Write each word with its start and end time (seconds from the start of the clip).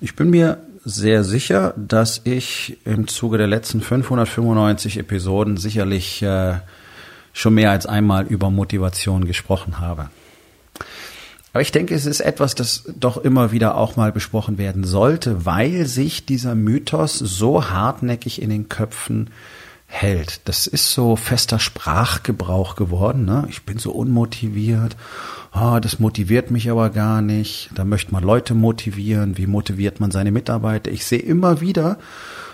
Ich 0.00 0.14
bin 0.14 0.30
mir 0.30 0.58
sehr 0.84 1.24
sicher, 1.24 1.74
dass 1.76 2.20
ich 2.24 2.78
im 2.84 3.08
Zuge 3.08 3.38
der 3.38 3.46
letzten 3.46 3.80
595 3.80 4.98
Episoden 4.98 5.56
sicherlich 5.56 6.22
äh, 6.22 6.58
schon 7.32 7.54
mehr 7.54 7.70
als 7.70 7.86
einmal 7.86 8.26
über 8.26 8.50
Motivation 8.50 9.24
gesprochen 9.24 9.80
habe. 9.80 10.10
Aber 11.52 11.62
ich 11.62 11.72
denke, 11.72 11.94
es 11.94 12.04
ist 12.04 12.20
etwas, 12.20 12.54
das 12.54 12.84
doch 13.00 13.16
immer 13.16 13.50
wieder 13.50 13.76
auch 13.76 13.96
mal 13.96 14.12
besprochen 14.12 14.58
werden 14.58 14.84
sollte, 14.84 15.46
weil 15.46 15.86
sich 15.86 16.26
dieser 16.26 16.54
Mythos 16.54 17.18
so 17.18 17.70
hartnäckig 17.70 18.42
in 18.42 18.50
den 18.50 18.68
Köpfen 18.68 19.30
hält. 19.86 20.40
Das 20.48 20.66
ist 20.66 20.92
so 20.92 21.16
fester 21.16 21.58
Sprachgebrauch 21.58 22.76
geworden. 22.76 23.24
Ne? 23.24 23.46
Ich 23.48 23.64
bin 23.64 23.78
so 23.78 23.92
unmotiviert. 23.92 24.96
Oh, 25.54 25.78
das 25.80 25.98
motiviert 25.98 26.50
mich 26.50 26.70
aber 26.70 26.90
gar 26.90 27.22
nicht. 27.22 27.70
Da 27.74 27.84
möchte 27.84 28.12
man 28.12 28.22
Leute 28.22 28.54
motivieren. 28.54 29.38
Wie 29.38 29.46
motiviert 29.46 30.00
man 30.00 30.10
seine 30.10 30.32
Mitarbeiter? 30.32 30.90
Ich 30.90 31.06
sehe 31.06 31.20
immer 31.20 31.60
wieder 31.60 31.98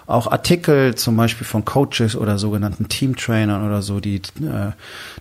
auch 0.07 0.31
Artikel 0.31 0.95
zum 0.95 1.17
Beispiel 1.17 1.47
von 1.47 1.65
Coaches 1.65 2.17
oder 2.17 2.39
sogenannten 2.39 2.89
Teamtrainern 2.89 3.67
oder 3.67 3.83
so, 3.83 4.01
die 4.01 4.17
äh, 4.17 4.73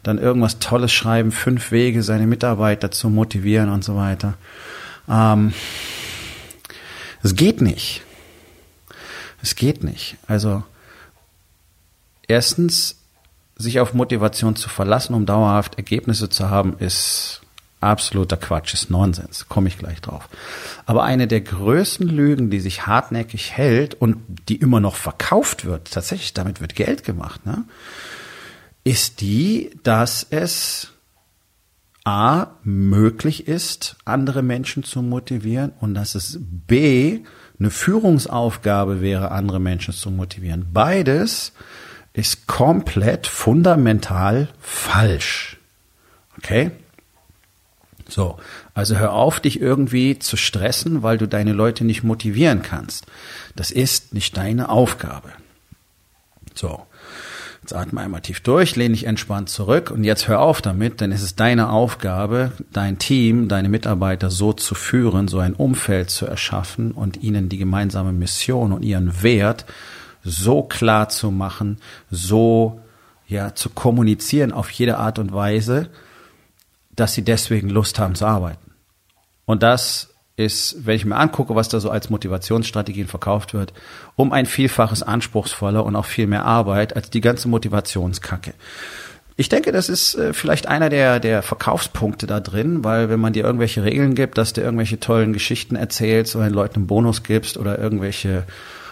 dann 0.04 0.18
irgendwas 0.18 0.60
Tolles 0.60 0.92
schreiben, 0.92 1.32
fünf 1.32 1.72
Wege, 1.72 2.04
seine 2.04 2.28
Mitarbeiter 2.28 2.92
zu 2.92 3.10
motivieren 3.10 3.70
und 3.70 3.84
so 3.84 3.96
weiter. 3.96 4.34
Ähm, 5.08 5.54
es 7.24 7.36
geht 7.36 7.62
nicht. 7.62 8.02
Es 9.42 9.56
geht 9.56 9.84
nicht. 9.84 10.18
Also 10.28 10.64
erstens, 12.32 12.98
sich 13.56 13.80
auf 13.80 13.94
Motivation 13.94 14.56
zu 14.56 14.70
verlassen, 14.70 15.14
um 15.14 15.26
dauerhaft 15.26 15.76
Ergebnisse 15.76 16.30
zu 16.30 16.50
haben, 16.50 16.78
ist 16.80 17.42
absoluter 17.80 18.38
Quatsch, 18.38 18.74
ist 18.74 18.90
Nonsens, 18.90 19.48
komme 19.50 19.68
ich 19.68 19.78
gleich 19.78 20.02
drauf. 20.02 20.30
Aber 20.86 21.04
eine 21.04 21.28
der 21.28 21.42
größten 21.42 22.08
Lügen, 22.08 22.50
die 22.50 22.60
sich 22.60 22.88
hartnäckig 22.88 23.52
hält 23.52 23.96
und 23.96 24.18
die 24.48 24.56
immer 24.56 24.80
noch 24.80 24.96
verkauft 24.96 25.66
wird, 25.66 25.92
tatsächlich 25.92 26.34
damit 26.34 26.62
wird 26.62 26.76
Geld 26.76 27.04
gemacht, 27.04 27.46
ne, 27.46 27.66
ist 28.84 29.22
die, 29.22 29.72
dass 29.84 30.26
es 30.30 30.94
A 32.04 32.48
möglich 32.64 33.48
ist, 33.48 33.96
andere 34.06 34.42
Menschen 34.42 34.84
zu 34.84 35.04
motivieren 35.04 35.72
und 35.80 35.94
dass 35.94 36.16
es 36.16 36.40
B 36.42 37.20
eine 37.60 37.70
Führungsaufgabe 37.70 39.02
wäre, 39.02 39.30
andere 39.30 39.60
Menschen 39.60 39.94
zu 39.94 40.10
motivieren. 40.10 40.70
Beides 40.74 41.54
ist 42.14 42.48
komplett 42.48 43.28
fundamental 43.28 44.50
falsch. 44.60 45.58
Okay? 46.38 46.72
So, 48.12 48.38
also 48.74 48.98
hör 48.98 49.14
auf, 49.14 49.40
dich 49.40 49.62
irgendwie 49.62 50.20
zu 50.20 50.36
stressen, 50.36 51.02
weil 51.02 51.18
du 51.18 51.28
deine 51.28 51.54
Leute 51.54 51.86
nicht 51.86 52.04
motivieren 52.04 52.62
kannst. 52.62 53.06
Das 53.56 53.72
ist 53.72 54.14
nicht 54.14 54.36
deine 54.36 54.68
Aufgabe. 54.68 55.30
So, 56.54 56.86
jetzt 57.62 57.74
atme 57.74 58.02
einmal 58.02 58.20
tief 58.20 58.42
durch, 58.42 58.76
lehne 58.76 58.96
dich 58.96 59.06
entspannt 59.06 59.48
zurück 59.48 59.92
und 59.92 60.04
jetzt 60.04 60.28
hör 60.28 60.42
auf 60.42 60.62
damit, 60.62 61.00
denn 61.00 61.14
es 61.14 61.22
ist 61.22 61.40
deine 61.40 61.70
Aufgabe, 61.70 62.52
dein 62.74 63.00
Team, 63.00 63.48
deine 63.48 63.70
Mitarbeiter 63.70 64.30
so 64.30 64.52
zu 64.52 64.76
führen, 64.76 65.30
so 65.30 65.40
ein 65.40 65.54
Umfeld 65.54 66.10
zu 66.10 66.26
erschaffen 66.26 66.92
und 66.92 67.24
ihnen 67.24 67.48
die 67.48 67.58
gemeinsame 67.58 68.12
Mission 68.12 68.74
und 68.74 68.84
ihren 68.84 69.24
Wert 69.24 69.66
so 70.24 70.64
klar 70.64 71.10
zu 71.10 71.32
machen, 71.32 71.80
so 72.10 72.80
ja 73.28 73.56
zu 73.56 73.70
kommunizieren 73.70 74.52
auf 74.52 74.70
jede 74.70 74.98
Art 74.98 75.20
und 75.20 75.34
Weise, 75.34 75.90
dass 76.96 77.14
sie 77.14 77.24
deswegen 77.24 77.70
Lust 77.70 78.00
haben 78.00 78.16
zu 78.16 78.26
arbeiten. 78.26 78.72
Und 79.46 79.64
das 79.64 80.10
ist, 80.38 80.86
wenn 80.86 80.96
ich 80.96 81.06
mir 81.06 81.18
angucke, 81.18 81.56
was 81.56 81.70
da 81.70 81.80
so 81.80 81.90
als 81.90 82.10
Motivationsstrategien 82.10 83.08
verkauft 83.08 83.54
wird, 83.54 83.74
um 84.16 84.32
ein 84.32 84.46
Vielfaches 84.46 85.04
anspruchsvoller 85.04 85.86
und 85.86 85.96
auch 85.96 86.06
viel 86.06 86.28
mehr 86.28 86.46
Arbeit 86.46 86.96
als 86.96 87.10
die 87.10 87.22
ganze 87.22 87.48
Motivationskacke. 87.48 88.54
Ich 89.38 89.50
denke, 89.50 89.72
das 89.72 89.90
ist 89.90 90.16
äh, 90.16 90.34
vielleicht 90.34 90.68
einer 90.68 90.90
der, 90.90 91.20
der 91.20 91.42
Verkaufspunkte 91.42 92.28
da 92.28 92.40
drin, 92.40 92.84
weil 92.84 93.10
wenn 93.10 93.20
man 93.20 93.34
dir 93.34 93.44
irgendwelche 93.44 93.84
Regeln 93.84 94.14
gibt, 94.14 94.38
dass 94.38 94.54
du 94.54 94.62
irgendwelche 94.62 95.00
tollen 95.00 95.34
Geschichten 95.34 95.76
erzählst 95.76 96.36
oder 96.36 96.46
den 96.46 96.54
Leuten 96.54 96.76
einen 96.76 96.88
Bonus 96.88 97.24
gibst 97.24 97.58
oder 97.58 97.80
irgendwelche 97.80 98.44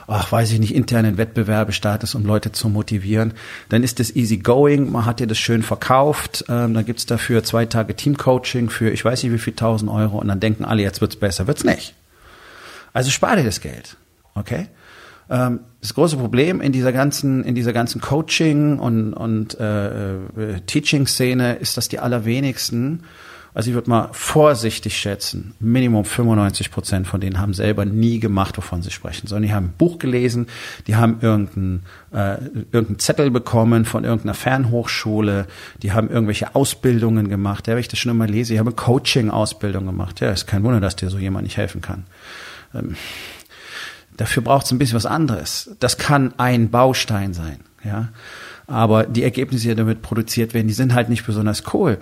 ach, 0.10 0.32
weiß 0.32 0.52
ich 0.52 0.60
nicht, 0.60 0.74
internen 0.74 1.18
Wettbewerbe 1.18 1.72
startest, 1.72 2.16
um 2.16 2.26
Leute 2.26 2.52
zu 2.52 2.70
motivieren, 2.70 3.34
dann 3.70 3.84
ist 3.84 4.00
das 4.00 4.16
easy 4.16 4.38
going, 4.38 4.92
man 4.92 5.06
hat 5.06 5.20
dir 5.20 5.28
das 5.28 5.38
schön 5.38 5.64
verkauft, 5.64 6.46
ähm, 6.50 6.74
dann 6.74 6.86
gibt's 6.86 7.06
dafür 7.06 7.44
zwei 7.44 7.66
Tage 7.66 7.96
Teamcoaching 7.96 8.70
für 8.70 8.90
ich 8.90 9.06
weiß 9.06 9.24
nicht 9.24 9.32
wie 9.32 9.38
viel 9.38 9.54
tausend 9.54 9.92
Euro. 9.92 10.20
Und 10.20 10.28
dann 10.28 10.40
denken 10.40 10.66
alle, 10.66 10.82
jetzt 10.82 11.02
wird's 11.02 11.16
besser, 11.16 11.48
wird's 11.48 11.64
nicht. 11.64 11.94
Also 12.94 13.12
spar 13.12 13.36
dir 13.36 13.44
das 13.44 13.62
Geld, 13.62 13.98
okay? 14.36 14.68
Ähm, 15.30 15.60
das 15.82 15.94
große 15.94 16.18
Problem 16.18 16.60
in 16.60 16.72
dieser 16.72 16.92
ganzen, 16.92 17.44
in 17.44 17.56
dieser 17.56 17.74
ganzen 17.74 18.02
Coaching 18.02 18.80
und, 18.80 19.14
und 19.14 19.60
äh, 19.60 20.16
äh 20.16 20.60
Teaching-Szene 20.66 21.56
ist, 21.56 21.78
dass 21.78 21.88
die 21.88 22.00
allerwenigsten 22.00 23.04
also 23.54 23.70
ich 23.70 23.74
würde 23.74 23.90
mal 23.90 24.10
vorsichtig 24.12 24.98
schätzen, 24.98 25.56
Minimum 25.60 26.06
95 26.06 26.72
Prozent 26.72 27.08
von 27.08 27.20
denen 27.20 27.40
haben 27.40 27.54
selber 27.54 27.86
nie 27.86 28.20
gemacht, 28.20 28.58
wovon 28.58 28.82
sie 28.82 28.92
sprechen, 28.92 29.28
sondern 29.28 29.48
die 29.48 29.54
haben 29.54 29.66
ein 29.68 29.74
Buch 29.78 29.98
gelesen, 29.98 30.48
die 30.88 30.96
haben 30.96 31.18
irgendeinen 31.22 31.84
äh, 32.12 32.38
irgendeinen 32.72 33.00
Zettel 33.00 33.32
bekommen 33.32 33.86
von 33.86 34.04
irgendeiner 34.04 34.36
Fernhochschule, 34.36 35.48
die 35.82 35.92
haben 35.92 36.10
irgendwelche 36.10 36.56
Ausbildungen 36.56 37.30
gemacht. 37.30 37.68
Ja, 37.68 37.74
wenn 37.74 37.82
ich 37.82 37.88
das 37.88 38.00
schon 38.00 38.12
immer 38.12 38.28
lese, 38.28 38.54
ich 38.54 38.60
habe 38.60 38.70
eine 38.70 38.76
Coaching-Ausbildung 38.76 39.86
gemacht. 39.86 40.20
Ja, 40.20 40.32
ist 40.32 40.48
kein 40.48 40.64
Wunder, 40.64 40.80
dass 40.80 40.96
dir 40.96 41.10
so 41.10 41.18
jemand 41.18 41.44
nicht 41.44 41.58
helfen 41.58 41.82
kann. 41.82 42.06
Ähm, 42.74 42.96
dafür 44.16 44.44
braucht 44.44 44.66
es 44.66 44.72
ein 44.72 44.80
bisschen 44.80 44.96
was 44.96 45.06
anderes. 45.06 45.76
Das 45.80 45.98
kann 45.98 46.34
ein 46.38 46.70
Baustein 46.70 47.34
sein, 47.34 47.60
ja. 47.84 48.10
Aber 48.68 49.06
die 49.06 49.24
Ergebnisse, 49.24 49.70
die 49.70 49.76
damit 49.76 50.04
produziert 50.04 50.54
werden, 50.54 50.68
die 50.68 50.76
sind 50.76 50.94
halt 50.94 51.10
nicht 51.10 51.26
besonders 51.26 51.64
cool. 51.74 51.98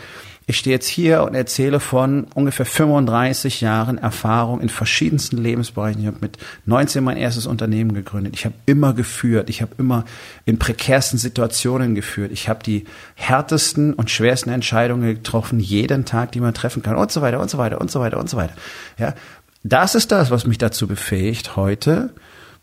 Ich 0.49 0.59
stehe 0.59 0.73
jetzt 0.73 0.87
hier 0.87 1.23
und 1.23 1.35
erzähle 1.35 1.81
von 1.81 2.25
ungefähr 2.33 2.65
35 2.65 3.59
Jahren 3.59 3.97
Erfahrung 3.97 4.61
in 4.61 4.69
verschiedensten 4.69 5.35
Lebensbereichen. 5.35 5.99
Ich 5.99 6.07
habe 6.07 6.19
mit 6.21 6.37
19 6.65 7.03
mein 7.03 7.17
erstes 7.17 7.47
Unternehmen 7.47 7.93
gegründet. 7.93 8.33
Ich 8.33 8.45
habe 8.45 8.55
immer 8.65 8.93
geführt. 8.93 9.49
Ich 9.49 9.61
habe 9.61 9.73
immer 9.77 10.05
in 10.45 10.57
prekärsten 10.57 11.19
Situationen 11.19 11.95
geführt. 11.95 12.31
Ich 12.31 12.47
habe 12.47 12.63
die 12.63 12.85
härtesten 13.15 13.93
und 13.93 14.09
schwersten 14.09 14.49
Entscheidungen 14.49 15.15
getroffen, 15.15 15.59
jeden 15.59 16.05
Tag, 16.05 16.31
die 16.31 16.39
man 16.39 16.53
treffen 16.53 16.81
kann 16.81 16.95
und 16.95 17.11
so 17.11 17.21
weiter 17.21 17.41
und 17.41 17.49
so 17.49 17.57
weiter 17.57 17.81
und 17.81 17.91
so 17.91 17.99
weiter 17.99 18.17
und 18.17 18.29
so 18.29 18.37
weiter. 18.37 18.53
Ja, 18.97 19.15
das 19.63 19.95
ist 19.95 20.13
das, 20.13 20.31
was 20.31 20.47
mich 20.47 20.57
dazu 20.57 20.87
befähigt, 20.87 21.57
heute 21.57 22.11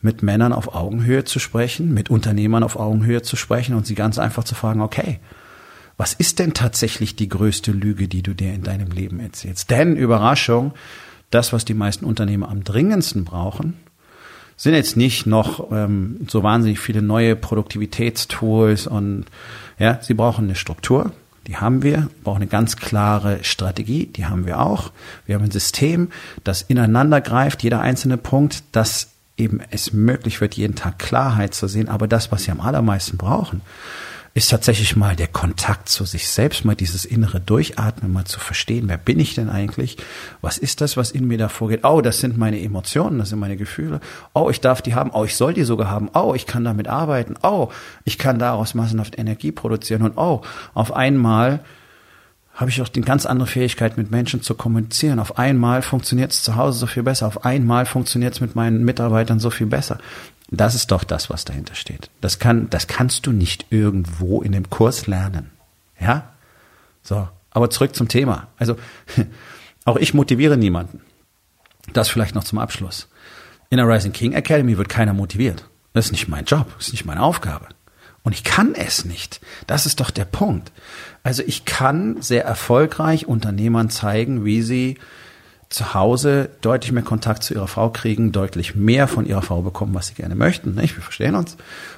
mit 0.01 0.23
Männern 0.23 0.55
auf 0.55 0.75
Augenhöhe 0.75 1.25
zu 1.25 1.39
sprechen, 1.39 1.93
mit 1.93 2.09
Unternehmern 2.09 2.63
auf 2.63 2.77
Augenhöhe 2.77 3.21
zu 3.21 3.37
sprechen 3.37 3.75
und 3.75 3.85
sie 3.87 3.95
ganz 3.95 4.19
einfach 4.19 4.45
zu 4.45 4.55
fragen, 4.55 4.81
okay, 4.81 5.21
was 5.97 6.13
ist 6.15 6.39
denn 6.39 6.55
tatsächlich 6.55 7.17
die 7.17 7.29
größte 7.29 7.73
Lüge, 7.73 8.09
die 8.09 8.23
du 8.23 8.35
dir 8.35 8.53
in 8.53 8.63
deinem 8.63 8.91
Leben 8.91 9.21
erzählst? 9.21 9.71
Denn 9.71 9.97
Überraschung, 9.97 10.73
das, 11.31 11.53
was 11.53 11.65
die 11.65 11.75
meisten 11.75 12.05
Unternehmer 12.05 12.49
am 12.49 12.65
dringendsten 12.65 13.25
brauchen, 13.25 13.75
sind 14.57 14.75
jetzt 14.75 14.97
nicht 14.97 15.27
noch 15.27 15.71
ähm, 15.73 16.27
so 16.29 16.43
wahnsinnig 16.43 16.79
viele 16.79 17.03
neue 17.03 17.37
Produktivitätstools 17.37 18.87
und 18.87 19.27
ja, 19.79 19.99
sie 20.01 20.15
brauchen 20.15 20.45
eine 20.45 20.55
Struktur, 20.55 21.13
die 21.47 21.57
haben 21.57 21.83
wir, 21.83 22.09
brauchen 22.23 22.43
eine 22.43 22.47
ganz 22.47 22.77
klare 22.77 23.43
Strategie, 23.43 24.07
die 24.07 24.27
haben 24.27 24.47
wir 24.47 24.61
auch. 24.61 24.93
Wir 25.27 25.35
haben 25.35 25.45
ein 25.45 25.51
System, 25.51 26.09
das 26.43 26.63
ineinander 26.63 27.21
greift, 27.21 27.63
jeder 27.63 27.81
einzelne 27.81 28.17
Punkt, 28.17 28.63
das 28.73 29.11
eben 29.37 29.61
es 29.71 29.93
möglich 29.93 30.41
wird, 30.41 30.55
jeden 30.55 30.75
Tag 30.77 30.99
Klarheit 30.99 31.55
zu 31.55 31.67
sehen. 31.67 31.89
Aber 31.89 32.09
das, 32.09 32.33
was 32.33 32.45
sie 32.45 32.51
am 32.51 32.61
allermeisten 32.61 33.19
brauchen, 33.19 33.61
ist 34.37 34.51
tatsächlich 34.51 34.97
mal 34.97 35.15
der 35.15 35.29
Kontakt 35.29 35.89
zu 35.89 36.05
sich 36.05 36.29
selbst, 36.29 36.65
mal 36.65 36.75
dieses 36.75 37.05
innere 37.05 37.41
Durchatmen, 37.41 38.13
mal 38.13 38.25
zu 38.25 38.41
verstehen, 38.41 38.89
wer 38.89 38.99
bin 38.99 39.21
ich 39.21 39.37
denn 39.37 39.49
eigentlich? 39.49 39.97
Was 40.41 40.59
ist 40.59 40.81
das, 40.81 40.97
was 40.97 41.13
in 41.13 41.29
mir 41.29 41.39
da 41.39 41.49
vorgeht? 41.49 41.85
Oh, 41.85 42.01
das 42.01 42.19
sind 42.19 42.37
meine 42.37 42.61
Emotionen, 42.61 43.21
das 43.21 43.29
sind 43.29 43.39
meine 43.39 43.57
Gefühle. 43.57 44.01
Oh, 44.33 44.51
ich 44.51 44.61
darf 44.61 44.83
die 44.83 44.97
haben. 44.97 45.13
Oh, 45.13 45.25
ich 45.25 45.37
soll 45.37 45.55
die 45.55 45.63
sogar 45.63 45.89
haben. 45.89 46.11
Oh, 46.15 46.35
ich 46.35 46.47
kann 46.47 46.65
damit 46.65 46.89
arbeiten. 46.89 47.37
Oh, 47.45 47.69
ich 48.05 48.19
kann 48.19 48.41
daraus 48.41 48.75
massenhaft 48.75 49.17
Energie 49.17 49.53
produzieren. 49.53 50.03
Und 50.03 50.19
oh, 50.19 50.43
auf 50.75 50.93
einmal 50.93 51.61
habe 52.55 52.71
ich 52.71 52.83
auch 52.83 52.89
die 52.89 53.03
ganz 53.03 53.27
andere 53.27 53.49
Fähigkeit, 53.49 53.97
mit 53.97 54.11
Menschen 54.11 54.43
zu 54.43 54.55
kommunizieren. 54.55 55.21
Auf 55.21 55.39
einmal 55.39 55.83
funktioniert 55.83 56.33
es 56.33 56.43
zu 56.43 56.57
Hause 56.57 56.81
so 56.81 56.87
viel 56.87 57.05
besser. 57.05 57.29
Auf 57.29 57.45
einmal 57.45 57.87
funktioniert 57.87 58.35
es 58.35 58.41
mit 58.41 58.57
meinen 58.57 58.85
Mitarbeitern 58.85 59.39
so 59.39 59.51
viel 59.51 59.67
besser. 59.67 59.99
Das 60.57 60.75
ist 60.75 60.91
doch 60.91 61.05
das, 61.05 61.31
was 61.31 61.45
dahinter 61.45 61.75
steht. 61.75 62.11
Das 62.21 62.39
kann, 62.39 62.69
das 62.71 62.87
kannst 62.87 63.27
du 63.27 63.33
nicht 63.33 63.67
irgendwo 63.71 64.43
in 64.43 64.53
dem 64.53 64.71
Kurs 64.71 65.07
lernen. 65.07 65.51
Ja? 66.01 66.35
So. 67.03 67.29
Aber 67.51 67.71
zurück 67.71 67.95
zum 67.95 68.09
Thema. 68.09 68.49
Also, 68.57 68.77
auch 69.85 69.97
ich 69.97 70.13
motiviere 70.13 70.57
niemanden. 70.57 71.01
Das 71.93 72.09
vielleicht 72.09 72.35
noch 72.35 72.45
zum 72.45 72.59
Abschluss. 72.59 73.09
In 73.71 73.79
der 73.79 73.89
Rising 73.89 74.13
King 74.13 74.33
Academy 74.33 74.77
wird 74.77 74.89
keiner 74.89 75.13
motiviert. 75.13 75.69
Das 75.93 76.07
ist 76.07 76.13
nicht 76.13 76.29
mein 76.29 76.45
Job. 76.45 76.67
Das 76.77 76.89
ist 76.89 76.93
nicht 76.93 77.05
meine 77.05 77.23
Aufgabe. 77.23 77.69
Und 78.25 78.33
ich 78.33 78.43
kann 78.43 78.75
es 78.75 79.05
nicht. 79.05 79.41
Das 79.67 79.87
ist 79.87 80.01
doch 80.01 80.11
der 80.11 80.25
Punkt. 80.25 80.73
Also 81.23 81.43
ich 81.47 81.65
kann 81.65 82.21
sehr 82.23 82.45
erfolgreich 82.45 83.27
Unternehmern 83.27 83.91
zeigen, 83.91 84.45
wie 84.45 84.63
sie 84.63 84.99
zu 85.75 85.93
Hause 85.93 86.51
deutlich 86.61 86.93
mehr 86.93 87.03
Kontakt 87.03 87.43
zu 87.43 87.53
ihrer 87.53 87.67
Frau 87.67 87.91
kriegen, 87.91 88.31
deutlich 88.31 88.77
mehr 88.77 89.09
von 89.09 89.27
ihrer 89.27 89.43
Frau 89.43 89.61
bekommen, 89.61 89.93
was 89.93 90.07
sie 90.07 90.15
gerne 90.15 90.37
möchten. 90.37 90.77
Nicht? 90.77 90.97
Wir 90.97 91.03
verstehen 91.03 91.35
uns. 91.35 91.57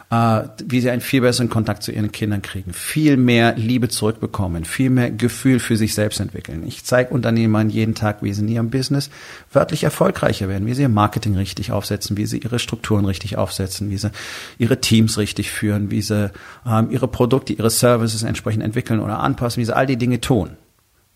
Äh, 0.09 0.45
wie 0.65 0.81
sie 0.81 0.89
einen 0.89 1.03
viel 1.03 1.21
besseren 1.21 1.51
Kontakt 1.51 1.83
zu 1.83 1.93
ihren 1.93 2.11
Kindern 2.11 2.41
kriegen, 2.41 2.73
viel 2.73 3.19
mehr 3.19 3.55
Liebe 3.57 3.91
zurückbekommen, 3.91 4.65
viel 4.65 4.89
mehr 4.89 5.11
Gefühl 5.11 5.59
für 5.59 5.77
sich 5.77 5.93
selbst 5.93 6.21
entwickeln. 6.21 6.67
Ich 6.67 6.85
zeige 6.85 7.13
Unternehmern 7.13 7.69
jeden 7.69 7.95
Tag, 7.95 8.23
wie 8.23 8.33
sie 8.33 8.41
in 8.41 8.49
ihrem 8.49 8.71
Business 8.71 9.11
wörtlich 9.53 9.85
erfolgreicher 9.85 10.49
werden, 10.49 10.67
wie 10.67 10.73
sie 10.73 10.83
ihr 10.83 10.89
Marketing 10.89 11.37
richtig 11.37 11.71
aufsetzen, 11.71 12.17
wie 12.17 12.25
sie 12.25 12.39
ihre 12.39 12.59
Strukturen 12.59 13.05
richtig 13.05 13.37
aufsetzen, 13.37 13.91
wie 13.91 13.99
sie 13.99 14.11
ihre 14.57 14.81
Teams 14.81 15.19
richtig 15.19 15.51
führen, 15.51 15.91
wie 15.91 16.01
sie 16.01 16.31
ähm, 16.67 16.91
ihre 16.91 17.09
Produkte, 17.09 17.53
ihre 17.53 17.69
Services 17.69 18.23
entsprechend 18.23 18.63
entwickeln 18.63 19.01
oder 19.01 19.19
anpassen, 19.19 19.61
wie 19.61 19.67
sie 19.67 19.77
all 19.77 19.87
die 19.87 19.99
Dinge 19.99 20.23
tun. 20.23 20.57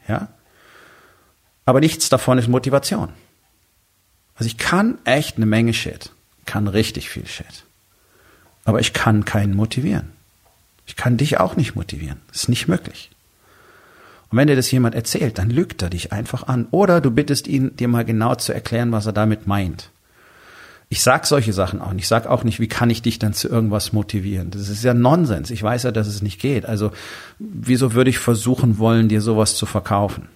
Ja? 0.06 0.28
Aber 1.70 1.78
nichts 1.78 2.08
davon 2.08 2.36
ist 2.36 2.48
Motivation. 2.48 3.10
Also 4.34 4.48
ich 4.48 4.58
kann 4.58 4.98
echt 5.04 5.36
eine 5.36 5.46
Menge 5.46 5.72
Shit, 5.72 6.10
kann 6.44 6.66
richtig 6.66 7.08
viel 7.08 7.28
Shit. 7.28 7.62
Aber 8.64 8.80
ich 8.80 8.92
kann 8.92 9.24
keinen 9.24 9.54
motivieren. 9.54 10.10
Ich 10.84 10.96
kann 10.96 11.16
dich 11.16 11.38
auch 11.38 11.54
nicht 11.54 11.76
motivieren. 11.76 12.20
Das 12.26 12.42
ist 12.42 12.48
nicht 12.48 12.66
möglich. 12.66 13.10
Und 14.30 14.38
wenn 14.38 14.48
dir 14.48 14.56
das 14.56 14.68
jemand 14.72 14.96
erzählt, 14.96 15.38
dann 15.38 15.48
lügt 15.48 15.80
er 15.80 15.90
dich 15.90 16.10
einfach 16.10 16.48
an. 16.48 16.66
Oder 16.72 17.00
du 17.00 17.12
bittest 17.12 17.46
ihn, 17.46 17.76
dir 17.76 17.86
mal 17.86 18.04
genau 18.04 18.34
zu 18.34 18.52
erklären, 18.52 18.90
was 18.90 19.06
er 19.06 19.12
damit 19.12 19.46
meint. 19.46 19.90
Ich 20.88 21.04
sag 21.04 21.24
solche 21.24 21.52
Sachen 21.52 21.80
auch 21.80 21.92
nicht. 21.92 22.02
Ich 22.02 22.08
sag 22.08 22.26
auch 22.26 22.42
nicht, 22.42 22.58
wie 22.58 22.66
kann 22.66 22.90
ich 22.90 23.00
dich 23.00 23.20
dann 23.20 23.32
zu 23.32 23.48
irgendwas 23.48 23.92
motivieren. 23.92 24.50
Das 24.50 24.68
ist 24.68 24.82
ja 24.82 24.92
Nonsens. 24.92 25.52
Ich 25.52 25.62
weiß 25.62 25.84
ja, 25.84 25.92
dass 25.92 26.08
es 26.08 26.20
nicht 26.20 26.40
geht. 26.40 26.66
Also 26.66 26.90
wieso 27.38 27.92
würde 27.92 28.10
ich 28.10 28.18
versuchen 28.18 28.78
wollen, 28.78 29.08
dir 29.08 29.20
sowas 29.20 29.54
zu 29.54 29.66
verkaufen? 29.66 30.26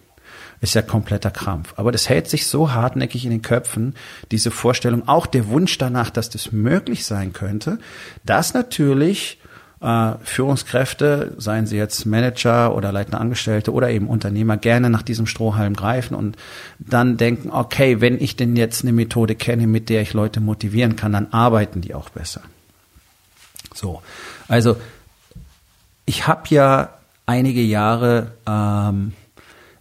Ist 0.64 0.74
ja 0.74 0.82
kompletter 0.82 1.30
Krampf. 1.30 1.74
Aber 1.76 1.92
das 1.92 2.08
hält 2.08 2.28
sich 2.28 2.46
so 2.46 2.72
hartnäckig 2.72 3.24
in 3.24 3.30
den 3.30 3.42
Köpfen, 3.42 3.94
diese 4.30 4.50
Vorstellung, 4.50 5.08
auch 5.08 5.26
der 5.26 5.48
Wunsch 5.48 5.78
danach, 5.78 6.10
dass 6.10 6.30
das 6.30 6.52
möglich 6.52 7.04
sein 7.04 7.32
könnte, 7.32 7.78
dass 8.24 8.54
natürlich 8.54 9.38
äh, 9.80 10.12
Führungskräfte, 10.24 11.34
seien 11.36 11.66
sie 11.66 11.76
jetzt 11.76 12.06
Manager 12.06 12.74
oder 12.74 12.90
leitende 12.90 13.18
Angestellte 13.18 13.72
oder 13.72 13.90
eben 13.90 14.08
Unternehmer, 14.08 14.56
gerne 14.56 14.90
nach 14.90 15.02
diesem 15.02 15.26
Strohhalm 15.26 15.74
greifen 15.74 16.14
und 16.14 16.36
dann 16.78 17.16
denken, 17.16 17.50
okay, 17.50 18.00
wenn 18.00 18.20
ich 18.20 18.36
denn 18.36 18.56
jetzt 18.56 18.82
eine 18.82 18.92
Methode 18.92 19.34
kenne, 19.34 19.66
mit 19.66 19.88
der 19.88 20.02
ich 20.02 20.14
Leute 20.14 20.40
motivieren 20.40 20.96
kann, 20.96 21.12
dann 21.12 21.32
arbeiten 21.32 21.82
die 21.82 21.94
auch 21.94 22.08
besser. 22.08 22.40
So, 23.74 24.02
also 24.48 24.76
ich 26.06 26.26
habe 26.26 26.42
ja 26.48 26.90
einige 27.26 27.62
Jahre 27.62 28.32
ähm, 28.46 29.12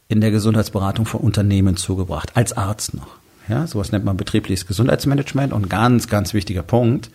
in 0.07 0.21
der 0.21 0.31
Gesundheitsberatung 0.31 1.05
von 1.05 1.21
Unternehmen 1.21 1.77
zugebracht, 1.77 2.35
als 2.35 2.53
Arzt 2.53 2.93
noch. 2.93 3.07
Ja, 3.47 3.67
sowas 3.67 3.91
nennt 3.91 4.05
man 4.05 4.15
betriebliches 4.15 4.67
Gesundheitsmanagement 4.67 5.51
und 5.51 5.69
ganz, 5.69 6.07
ganz 6.07 6.33
wichtiger 6.33 6.63
Punkt 6.63 7.09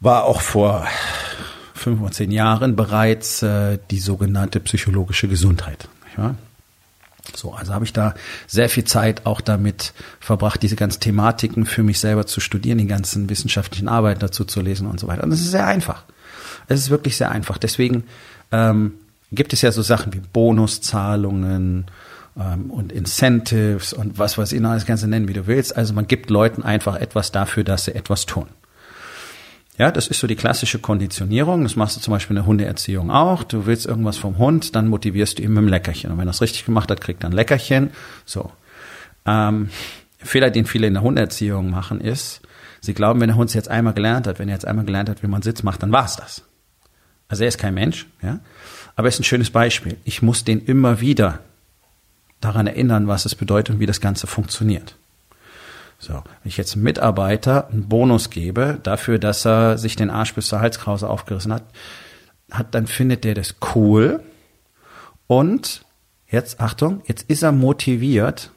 war 0.00 0.24
auch 0.24 0.40
vor 0.40 0.86
fünf 1.74 2.00
oder 2.00 2.10
zehn 2.10 2.30
Jahren 2.30 2.76
bereits 2.76 3.42
äh, 3.42 3.78
die 3.90 3.98
sogenannte 3.98 4.60
psychologische 4.60 5.28
Gesundheit. 5.28 5.88
Ja? 6.16 6.34
So, 7.34 7.52
also 7.52 7.74
habe 7.74 7.84
ich 7.84 7.92
da 7.92 8.14
sehr 8.46 8.68
viel 8.68 8.84
Zeit 8.84 9.26
auch 9.26 9.40
damit 9.40 9.92
verbracht, 10.18 10.62
diese 10.62 10.76
ganzen 10.76 11.00
Thematiken 11.00 11.66
für 11.66 11.82
mich 11.82 12.00
selber 12.00 12.26
zu 12.26 12.40
studieren, 12.40 12.78
die 12.78 12.86
ganzen 12.86 13.28
wissenschaftlichen 13.28 13.88
Arbeiten 13.88 14.20
dazu 14.20 14.44
zu 14.44 14.60
lesen 14.60 14.86
und 14.86 14.98
so 14.98 15.06
weiter. 15.06 15.24
Und 15.24 15.32
es 15.32 15.40
ist 15.40 15.50
sehr 15.50 15.66
einfach. 15.66 16.04
Es 16.68 16.80
ist 16.80 16.90
wirklich 16.90 17.16
sehr 17.16 17.30
einfach. 17.30 17.58
Deswegen 17.58 18.04
ähm, 18.50 18.94
gibt 19.32 19.52
es 19.52 19.62
ja 19.62 19.72
so 19.72 19.82
Sachen 19.82 20.12
wie 20.14 20.20
Bonuszahlungen 20.20 21.86
ähm, 22.38 22.70
und 22.70 22.92
Incentives 22.92 23.92
und 23.92 24.18
was 24.18 24.38
weiß 24.38 24.52
ich 24.52 24.60
noch, 24.60 24.72
das 24.72 24.86
Ganze 24.86 25.08
nennen, 25.08 25.28
wie 25.28 25.34
du 25.34 25.46
willst. 25.46 25.76
Also 25.76 25.94
man 25.94 26.06
gibt 26.06 26.30
Leuten 26.30 26.62
einfach 26.62 26.96
etwas 26.96 27.32
dafür, 27.32 27.64
dass 27.64 27.84
sie 27.84 27.94
etwas 27.94 28.26
tun. 28.26 28.46
Ja, 29.76 29.92
das 29.92 30.08
ist 30.08 30.18
so 30.18 30.26
die 30.26 30.34
klassische 30.34 30.80
Konditionierung. 30.80 31.62
Das 31.62 31.76
machst 31.76 31.96
du 31.96 32.00
zum 32.00 32.12
Beispiel 32.12 32.36
in 32.36 32.42
der 32.42 32.46
Hundeerziehung 32.46 33.12
auch. 33.12 33.44
Du 33.44 33.64
willst 33.66 33.86
irgendwas 33.86 34.16
vom 34.16 34.36
Hund, 34.36 34.74
dann 34.74 34.88
motivierst 34.88 35.38
du 35.38 35.42
ihn 35.42 35.50
mit 35.50 35.58
einem 35.58 35.68
Leckerchen. 35.68 36.10
Und 36.10 36.18
wenn 36.18 36.26
er 36.26 36.32
es 36.32 36.42
richtig 36.42 36.64
gemacht 36.64 36.90
hat, 36.90 37.00
kriegt 37.00 37.22
er 37.22 37.30
ein 37.30 37.32
Leckerchen. 37.32 37.90
So. 38.24 38.50
Ähm, 39.24 39.70
Fehler, 40.18 40.50
den 40.50 40.64
viele 40.64 40.88
in 40.88 40.94
der 40.94 41.04
Hundeerziehung 41.04 41.70
machen, 41.70 42.00
ist, 42.00 42.40
sie 42.80 42.92
glauben, 42.92 43.20
wenn 43.20 43.28
der 43.28 43.36
Hund 43.36 43.50
es 43.50 43.54
jetzt 43.54 43.68
einmal 43.68 43.94
gelernt 43.94 44.26
hat, 44.26 44.40
wenn 44.40 44.48
er 44.48 44.54
jetzt 44.54 44.66
einmal 44.66 44.84
gelernt 44.84 45.08
hat, 45.08 45.22
wie 45.22 45.28
man 45.28 45.42
Sitz 45.42 45.62
macht, 45.62 45.80
dann 45.80 45.92
war's 45.92 46.16
das. 46.16 46.42
Also 47.28 47.44
er 47.44 47.48
ist 47.48 47.58
kein 47.58 47.74
Mensch, 47.74 48.06
ja. 48.20 48.40
Aber 48.98 49.06
er 49.06 49.10
ist 49.10 49.20
ein 49.20 49.24
schönes 49.24 49.50
Beispiel. 49.50 49.96
Ich 50.02 50.22
muss 50.22 50.42
den 50.42 50.64
immer 50.64 51.00
wieder 51.00 51.38
daran 52.40 52.66
erinnern, 52.66 53.06
was 53.06 53.26
es 53.26 53.36
bedeutet 53.36 53.76
und 53.76 53.80
wie 53.80 53.86
das 53.86 54.00
Ganze 54.00 54.26
funktioniert. 54.26 54.96
So, 56.00 56.14
wenn 56.14 56.48
ich 56.48 56.56
jetzt 56.56 56.74
einem 56.74 56.82
Mitarbeiter 56.82 57.68
einen 57.68 57.88
Bonus 57.88 58.28
gebe 58.28 58.80
dafür, 58.82 59.20
dass 59.20 59.46
er 59.46 59.78
sich 59.78 59.94
den 59.94 60.10
Arsch 60.10 60.34
bis 60.34 60.48
zur 60.48 60.58
Halskrause 60.58 61.08
aufgerissen 61.08 61.52
hat, 61.52 61.62
hat, 62.50 62.74
dann 62.74 62.88
findet 62.88 63.22
der 63.22 63.36
das 63.36 63.54
cool 63.72 64.20
und 65.28 65.84
jetzt, 66.28 66.58
Achtung, 66.60 67.02
jetzt 67.06 67.30
ist 67.30 67.44
er 67.44 67.52
motiviert, 67.52 68.50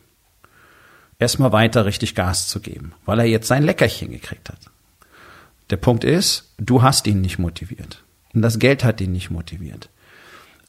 erstmal 1.20 1.52
weiter 1.52 1.86
richtig 1.86 2.16
Gas 2.16 2.48
zu 2.48 2.62
geben, 2.62 2.94
weil 3.06 3.20
er 3.20 3.26
jetzt 3.26 3.48
sein 3.48 3.62
Leckerchen 3.62 4.10
gekriegt 4.10 4.50
hat. 4.50 4.72
Der 5.70 5.78
Punkt 5.78 6.04
ist, 6.04 6.52
du 6.58 6.82
hast 6.82 7.06
ihn 7.06 7.22
nicht 7.22 7.38
motiviert. 7.38 8.04
Und 8.34 8.42
das 8.42 8.58
Geld 8.58 8.84
hat 8.84 9.02
ihn 9.02 9.12
nicht 9.12 9.30
motiviert 9.30 9.90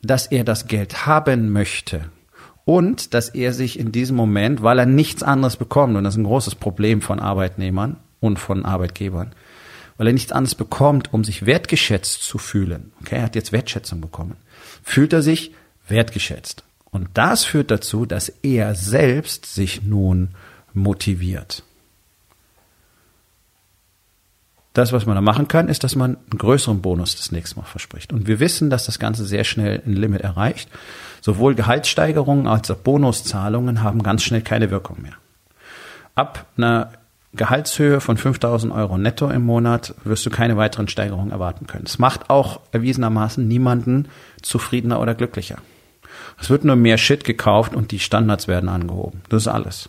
dass 0.03 0.27
er 0.27 0.45
das 0.45 0.67
Geld 0.67 1.07
haben 1.07 1.51
möchte 1.53 2.11
und 2.65 3.15
dass 3.15 3.29
er 3.29 3.53
sich 3.53 3.79
in 3.79 3.93
diesem 3.93 4.17
Moment, 4.17 4.63
weil 4.63 4.79
er 4.79 4.87
nichts 4.87 5.23
anderes 5.23 5.57
bekommt, 5.57 5.97
und 5.97 6.05
das 6.05 6.15
ist 6.15 6.19
ein 6.19 6.25
großes 6.25 6.57
Problem 6.57 7.01
von 7.01 7.21
Arbeitnehmern 7.21 7.97
und 8.21 8.39
von 8.39 8.65
Arbeitgebern, 8.65 9.35
weil 9.97 10.07
er 10.09 10.13
nichts 10.13 10.33
anderes 10.33 10.55
bekommt, 10.55 11.13
um 11.13 11.25
sich 11.25 11.47
wertgeschätzt 11.47 12.23
zu 12.23 12.39
fühlen. 12.39 12.93
Okay, 13.01 13.17
er 13.17 13.25
hat 13.25 13.35
jetzt 13.35 13.53
Wertschätzung 13.53 14.01
bekommen. 14.01 14.37
Fühlt 14.83 15.13
er 15.13 15.23
sich 15.23 15.53
wertgeschätzt. 15.89 16.65
Und 16.91 17.09
das 17.15 17.45
führt 17.45 17.71
dazu, 17.71 18.07
dass 18.07 18.29
er 18.29 18.75
selbst 18.75 19.47
sich 19.47 19.83
nun 19.83 20.29
motiviert. 20.75 21.63
Das, 24.73 24.93
was 24.93 25.05
man 25.05 25.15
da 25.15 25.21
machen 25.21 25.49
kann, 25.49 25.69
ist, 25.69 25.85
dass 25.85 25.97
man 25.97 26.17
einen 26.17 26.39
größeren 26.39 26.81
Bonus 26.81 27.17
das 27.17 27.31
nächste 27.31 27.57
Mal 27.57 27.67
verspricht. 27.67 28.13
Und 28.13 28.27
wir 28.27 28.41
wissen, 28.41 28.71
dass 28.71 28.87
das 28.87 28.99
Ganze 28.99 29.25
sehr 29.27 29.45
schnell 29.45 29.83
ein 29.87 29.95
Limit 29.95 30.23
erreicht. 30.23 30.71
Sowohl 31.21 31.55
Gehaltssteigerungen 31.55 32.47
als 32.47 32.71
auch 32.71 32.77
Bonuszahlungen 32.77 33.83
haben 33.83 34.03
ganz 34.03 34.23
schnell 34.23 34.43
keine 34.43 34.71
Wirkung 34.71 35.03
mehr. 35.03 35.15
Ab 36.15 36.47
einer 36.57 36.93
Gehaltshöhe 37.35 38.01
von 38.01 38.17
5000 38.17 38.73
Euro 38.73 38.99
netto 38.99 39.31
im 39.31 39.45
Monat 39.45 39.95
wirst 40.05 40.25
du 40.27 40.31
keine 40.31 40.57
weiteren 40.57 40.89
Steigerungen 40.89 41.33
erwarten 41.33 41.67
können. 41.67 41.85
Es 41.87 41.99
macht 41.99 42.29
auch 42.29 42.61
erwiesenermaßen 42.73 43.47
niemanden 43.47 44.09
zufriedener 44.43 45.01
oder 45.01 45.15
glücklicher. 45.15 45.57
Es 46.41 46.51
wird 46.51 46.65
nur 46.65 46.77
mehr 46.77 46.99
Shit 46.99 47.25
gekauft 47.25 47.75
und 47.75 47.91
die 47.91 48.01
Standards 48.01 48.49
werden 48.49 48.69
angehoben. 48.69 49.23
Das 49.29 49.43
ist 49.43 49.49
alles. 49.49 49.89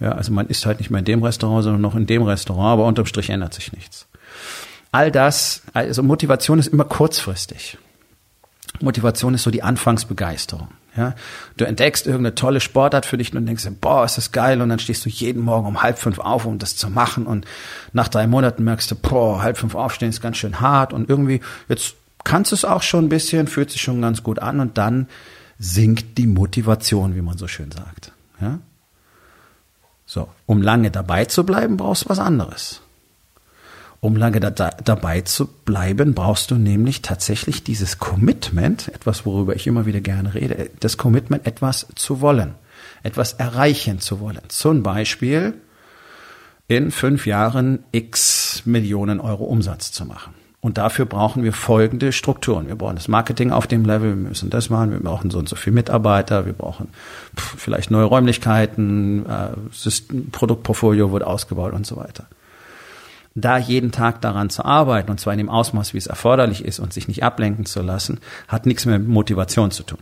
Ja, 0.00 0.12
also 0.12 0.32
man 0.32 0.46
isst 0.46 0.66
halt 0.66 0.78
nicht 0.78 0.90
mehr 0.90 1.00
in 1.00 1.04
dem 1.04 1.22
Restaurant, 1.22 1.64
sondern 1.64 1.80
noch 1.80 1.96
in 1.96 2.06
dem 2.06 2.22
Restaurant, 2.22 2.72
aber 2.72 2.84
unterm 2.86 3.06
Strich 3.06 3.30
ändert 3.30 3.54
sich 3.54 3.72
nichts. 3.72 4.06
All 4.92 5.10
das, 5.10 5.62
also 5.74 6.02
Motivation 6.02 6.58
ist 6.58 6.68
immer 6.68 6.84
kurzfristig. 6.84 7.78
Motivation 8.80 9.34
ist 9.34 9.42
so 9.42 9.50
die 9.50 9.62
Anfangsbegeisterung. 9.62 10.68
Ja, 10.96 11.14
du 11.56 11.64
entdeckst 11.64 12.06
irgendeine 12.06 12.34
tolle 12.34 12.60
Sportart 12.60 13.06
für 13.06 13.18
dich 13.18 13.32
und 13.34 13.46
denkst, 13.46 13.68
boah, 13.80 14.04
ist 14.04 14.16
das 14.16 14.32
geil. 14.32 14.60
Und 14.60 14.68
dann 14.68 14.80
stehst 14.80 15.04
du 15.04 15.08
jeden 15.08 15.42
Morgen 15.42 15.66
um 15.66 15.82
halb 15.82 15.98
fünf 15.98 16.18
auf, 16.18 16.44
um 16.44 16.58
das 16.58 16.76
zu 16.76 16.90
machen. 16.90 17.26
Und 17.26 17.46
nach 17.92 18.08
drei 18.08 18.26
Monaten 18.26 18.64
merkst 18.64 18.90
du, 18.90 18.96
boah, 18.96 19.40
halb 19.40 19.58
fünf 19.58 19.76
aufstehen 19.76 20.08
ist 20.08 20.20
ganz 20.20 20.38
schön 20.38 20.60
hart. 20.60 20.92
Und 20.92 21.08
irgendwie, 21.08 21.40
jetzt 21.68 21.94
kannst 22.24 22.50
du 22.50 22.56
es 22.56 22.64
auch 22.64 22.82
schon 22.82 23.04
ein 23.04 23.08
bisschen, 23.08 23.46
fühlt 23.46 23.70
sich 23.70 23.80
schon 23.80 24.02
ganz 24.02 24.24
gut 24.24 24.40
an. 24.40 24.58
Und 24.58 24.76
dann 24.76 25.06
sinkt 25.60 26.18
die 26.18 26.26
Motivation, 26.26 27.14
wie 27.14 27.22
man 27.22 27.38
so 27.38 27.46
schön 27.46 27.70
sagt. 27.70 28.10
Ja? 28.40 28.58
So, 30.10 30.26
um 30.46 30.62
lange 30.62 30.90
dabei 30.90 31.26
zu 31.26 31.44
bleiben, 31.44 31.76
brauchst 31.76 32.06
du 32.06 32.08
was 32.08 32.18
anderes. 32.18 32.80
Um 34.00 34.16
lange 34.16 34.40
da, 34.40 34.48
da, 34.48 34.70
dabei 34.70 35.20
zu 35.20 35.46
bleiben, 35.46 36.14
brauchst 36.14 36.50
du 36.50 36.54
nämlich 36.54 37.02
tatsächlich 37.02 37.62
dieses 37.62 37.98
Commitment, 37.98 38.88
etwas, 38.88 39.26
worüber 39.26 39.54
ich 39.54 39.66
immer 39.66 39.84
wieder 39.84 40.00
gerne 40.00 40.32
rede, 40.32 40.70
das 40.80 40.96
Commitment, 40.96 41.46
etwas 41.46 41.88
zu 41.94 42.22
wollen, 42.22 42.54
etwas 43.02 43.34
erreichen 43.34 44.00
zu 44.00 44.18
wollen. 44.18 44.40
Zum 44.48 44.82
Beispiel 44.82 45.60
in 46.68 46.90
fünf 46.90 47.26
Jahren 47.26 47.80
x 47.92 48.62
Millionen 48.64 49.20
Euro 49.20 49.44
Umsatz 49.44 49.92
zu 49.92 50.06
machen. 50.06 50.32
Und 50.60 50.76
dafür 50.76 51.06
brauchen 51.06 51.44
wir 51.44 51.52
folgende 51.52 52.10
Strukturen. 52.10 52.66
Wir 52.66 52.74
brauchen 52.74 52.96
das 52.96 53.06
Marketing 53.06 53.52
auf 53.52 53.68
dem 53.68 53.84
Level, 53.84 54.10
wir 54.10 54.28
müssen 54.28 54.50
das 54.50 54.70
machen, 54.70 54.90
wir 54.90 54.98
brauchen 54.98 55.30
so 55.30 55.38
und 55.38 55.48
so 55.48 55.54
viele 55.54 55.74
Mitarbeiter, 55.74 56.46
wir 56.46 56.52
brauchen 56.52 56.88
vielleicht 57.36 57.92
neue 57.92 58.06
Räumlichkeiten, 58.06 59.24
äh, 59.26 59.50
Produktportfolio 60.32 61.12
wird 61.12 61.22
ausgebaut 61.22 61.74
und 61.74 61.86
so 61.86 61.96
weiter. 61.96 62.26
Da 63.36 63.56
jeden 63.56 63.92
Tag 63.92 64.20
daran 64.20 64.50
zu 64.50 64.64
arbeiten, 64.64 65.12
und 65.12 65.20
zwar 65.20 65.32
in 65.32 65.38
dem 65.38 65.48
Ausmaß, 65.48 65.94
wie 65.94 65.98
es 65.98 66.08
erforderlich 66.08 66.64
ist 66.64 66.80
und 66.80 66.92
sich 66.92 67.06
nicht 67.06 67.22
ablenken 67.22 67.64
zu 67.64 67.80
lassen, 67.80 68.18
hat 68.48 68.66
nichts 68.66 68.84
mehr 68.84 68.98
mit 68.98 69.06
Motivation 69.06 69.70
zu 69.70 69.84
tun. 69.84 70.00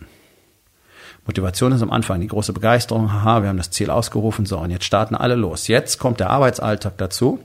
Motivation 1.27 1.73
ist 1.73 1.83
am 1.83 1.91
Anfang 1.91 2.21
die 2.21 2.29
große 2.29 2.55
Begeisterung, 2.55 3.13
haha, 3.13 3.43
wir 3.43 3.51
haben 3.51 3.59
das 3.59 3.73
Ziel 3.73 3.91
ausgerufen, 3.91 4.47
so, 4.47 4.59
und 4.59 4.71
jetzt 4.71 4.87
starten 4.87 5.17
alle 5.17 5.35
los. 5.35 5.69
Jetzt 5.69 5.99
kommt 5.99 6.21
der 6.21 6.31
Arbeitsalltag 6.31 6.97
dazu 6.97 7.41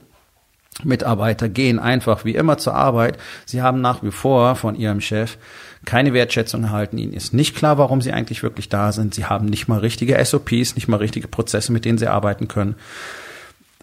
Mitarbeiter 0.84 1.50
gehen 1.50 1.80
einfach 1.80 2.26
wie 2.26 2.36
immer 2.36 2.58
zur 2.58 2.76
Arbeit. 2.76 3.18
Sie 3.46 3.62
haben 3.62 3.82
nach 3.82 4.04
wie 4.04 4.12
vor 4.12 4.56
von 4.56 4.76
ihrem 4.76 5.02
Chef 5.02 5.38
keine 5.86 6.14
Wertschätzung 6.14 6.64
erhalten. 6.64 6.98
Ihnen 6.98 7.14
ist 7.14 7.34
nicht 7.34 7.56
klar, 7.56 7.78
warum 7.78 8.02
sie 8.02 8.12
eigentlich 8.12 8.44
wirklich 8.44 8.70
da 8.70 8.92
sind. 8.92 9.14
Sie 9.14 9.26
haben 9.26 9.46
nicht 9.46 9.68
mal 9.68 9.80
richtige 9.80 10.24
SOPs, 10.24 10.76
nicht 10.76 10.88
mal 10.88 10.98
richtige 10.98 11.28
Prozesse, 11.28 11.72
mit 11.72 11.86
denen 11.86 11.98
sie 11.98 12.08
arbeiten 12.08 12.48
können. 12.48 12.76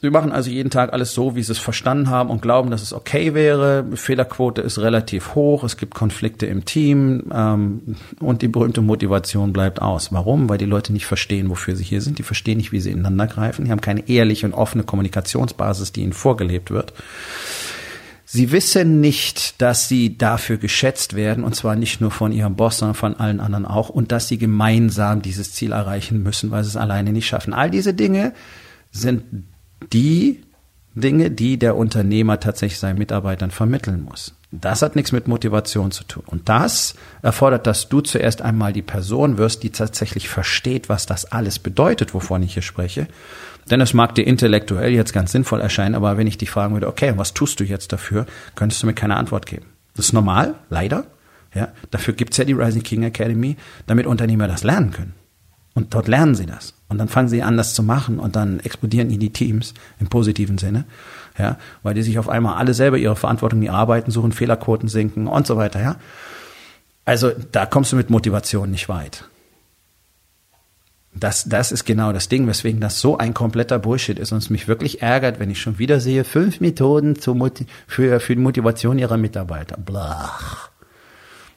Sie 0.01 0.11
machen 0.11 0.31
also 0.31 0.51
jeden 0.51 0.71
Tag 0.71 0.93
alles 0.93 1.13
so, 1.13 1.35
wie 1.35 1.43
sie 1.43 1.51
es 1.51 1.59
verstanden 1.59 2.09
haben 2.09 2.31
und 2.31 2.41
glauben, 2.41 2.71
dass 2.71 2.83
es 2.83 2.93
okay 2.93 3.35
wäre. 3.35 3.85
Fehlerquote 3.95 4.63
ist 4.63 4.79
relativ 4.79 5.35
hoch, 5.35 5.65
es 5.65 5.77
gibt 5.77 5.95
Konflikte 5.95 6.47
im 6.47 6.65
Team 6.65 7.25
ähm, 7.33 7.97
und 8.21 8.43
die 8.43 8.49
berühmte 8.49 8.81
Motivation 8.81 9.53
bleibt 9.53 9.83
aus. 9.83 10.13
Warum? 10.13 10.49
Weil 10.49 10.59
die 10.59 10.67
Leute 10.67 10.93
nicht 10.93 11.07
verstehen, 11.07 11.51
wofür 11.51 11.75
sie 11.75 11.85
hier 11.85 12.01
sind. 12.01 12.19
Die 12.19 12.23
verstehen 12.23 12.59
nicht, 12.59 12.71
wie 12.71 12.81
sie 12.81 12.93
ineinander 12.93 13.27
greifen. 13.27 13.65
Die 13.65 13.73
haben 13.73 13.81
keine 13.81 14.09
ehrliche 14.09 14.47
und 14.47 14.55
offene 14.55 14.85
Kommunikationsbasis, 14.85 15.91
die 15.91 16.03
ihnen 16.03 16.13
vorgelebt 16.13 16.71
wird. 16.71 16.93
Sie 18.25 18.53
wissen 18.53 19.01
nicht, 19.01 19.61
dass 19.63 19.89
sie 19.89 20.19
dafür 20.19 20.59
geschätzt 20.59 21.17
werden, 21.17 21.45
und 21.45 21.57
zwar 21.57 21.77
nicht 21.77 22.03
nur 22.03 22.11
von 22.11 22.31
ihrem 22.31 22.57
Boss, 22.57 22.77
sondern 22.77 22.95
von 22.95 23.17
allen 23.17 23.41
anderen 23.41 23.65
auch, 23.65 23.89
und 23.89 24.13
dass 24.13 24.29
sie 24.29 24.37
gemeinsam 24.37 25.23
dieses 25.23 25.55
Ziel 25.55 25.73
erreichen 25.73 26.23
müssen, 26.23 26.51
weil 26.51 26.63
sie 26.63 26.69
es 26.69 26.77
alleine 26.77 27.13
nicht 27.13 27.27
schaffen. 27.27 27.55
All 27.55 27.71
diese 27.71 27.95
Dinge 27.95 28.35
sind 28.93 29.23
die 29.93 30.43
Dinge, 30.95 31.31
die 31.31 31.59
der 31.59 31.77
Unternehmer 31.77 32.41
tatsächlich 32.41 32.79
seinen 32.79 32.99
Mitarbeitern 32.99 33.51
vermitteln 33.51 34.03
muss. 34.03 34.35
Das 34.51 34.81
hat 34.81 34.97
nichts 34.97 35.13
mit 35.13 35.29
Motivation 35.29 35.91
zu 35.91 36.05
tun. 36.05 36.23
Und 36.27 36.49
das 36.49 36.95
erfordert, 37.23 37.67
dass 37.67 37.89
du 37.89 38.01
zuerst 38.01 38.41
einmal 38.41 38.73
die 38.73 38.83
Person 38.83 39.37
wirst, 39.37 39.63
die 39.63 39.71
tatsächlich 39.71 40.29
versteht, 40.29 40.89
was 40.89 41.05
das 41.05 41.27
alles 41.27 41.59
bedeutet, 41.59 42.15
wovon 42.15 42.43
ich 42.43 42.55
hier 42.55 42.63
spreche. 42.63 43.09
Denn 43.71 43.83
es 43.83 43.93
mag 43.93 44.15
dir 44.15 44.27
intellektuell 44.27 44.93
jetzt 44.93 45.13
ganz 45.13 45.33
sinnvoll 45.33 45.61
erscheinen, 45.61 45.95
aber 45.95 46.17
wenn 46.17 46.27
ich 46.27 46.39
dich 46.39 46.51
fragen 46.51 46.73
würde, 46.73 46.89
okay, 46.89 47.13
was 47.17 47.35
tust 47.35 47.61
du 47.61 47.65
jetzt 47.65 47.93
dafür, 47.93 48.25
könntest 48.55 48.83
du 48.83 48.87
mir 48.87 48.95
keine 48.95 49.17
Antwort 49.17 49.45
geben. 49.45 49.67
Das 49.95 50.07
ist 50.07 50.13
normal, 50.15 50.55
leider. 50.71 51.07
Ja, 51.55 51.69
dafür 51.91 52.15
gibt's 52.15 52.39
ja 52.39 52.45
die 52.45 52.53
Rising 52.55 52.83
King 52.83 53.03
Academy, 53.03 53.57
damit 53.87 54.07
Unternehmer 54.07 54.49
das 54.49 54.65
lernen 54.65 54.93
können. 54.93 55.15
Und 55.79 55.95
dort 55.95 56.09
lernen 56.09 56.35
sie 56.35 56.47
das. 56.47 56.75
Und 56.89 56.99
dann 56.99 57.07
fangen 57.07 57.29
sie 57.29 57.41
an, 57.41 57.57
das 57.57 57.73
zu 57.73 57.85
machen 57.85 58.19
und 58.19 58.35
dann 58.35 58.59
explodieren 58.59 59.11
ihnen 59.11 59.21
die 59.21 59.33
Teams 59.33 59.75
im 60.01 60.09
positiven 60.09 60.59
Sinne. 60.59 60.87
Ja, 61.39 61.57
weil 61.85 61.95
die 61.95 62.03
sich 62.03 62.19
auf 62.19 62.29
einmal 62.29 62.57
alle 62.57 62.75
selber 62.75 62.99
ihre 62.99 63.15
Verantwortung, 63.15 63.61
die 63.61 63.71
arbeiten, 63.71 64.11
suchen, 64.11 64.33
Fehlerquoten 64.33 64.89
sinken 64.89 65.29
und 65.29 65.47
so 65.47 65.57
weiter, 65.57 65.81
ja. 65.81 65.95
Also 67.05 67.31
da 67.53 67.65
kommst 67.65 67.93
du 67.93 67.97
mit 67.97 68.11
Motivation 68.11 68.73
nicht 68.73 68.89
weit. 68.89 69.27
Das, 71.15 71.45
das 71.45 71.71
ist 71.71 71.85
genau 71.85 72.13
das 72.13 72.29
Ding, 72.29 72.49
weswegen 72.49 72.81
das 72.81 73.01
so 73.01 73.17
ein 73.17 73.33
kompletter 73.33 73.79
Bullshit 73.79 74.19
ist 74.19 74.33
und 74.33 74.39
es 74.39 74.51
mich 74.51 74.67
wirklich 74.67 75.01
ärgert, 75.01 75.39
wenn 75.39 75.49
ich 75.49 75.61
schon 75.61 75.79
wieder 75.79 76.01
sehe, 76.01 76.25
fünf 76.25 76.59
Methoden 76.59 77.15
zur 77.15 77.53
für, 77.87 78.19
für 78.19 78.35
die 78.35 78.43
Motivation 78.43 78.99
ihrer 78.99 79.17
Mitarbeiter. 79.17 79.77
Blach. 79.77 80.68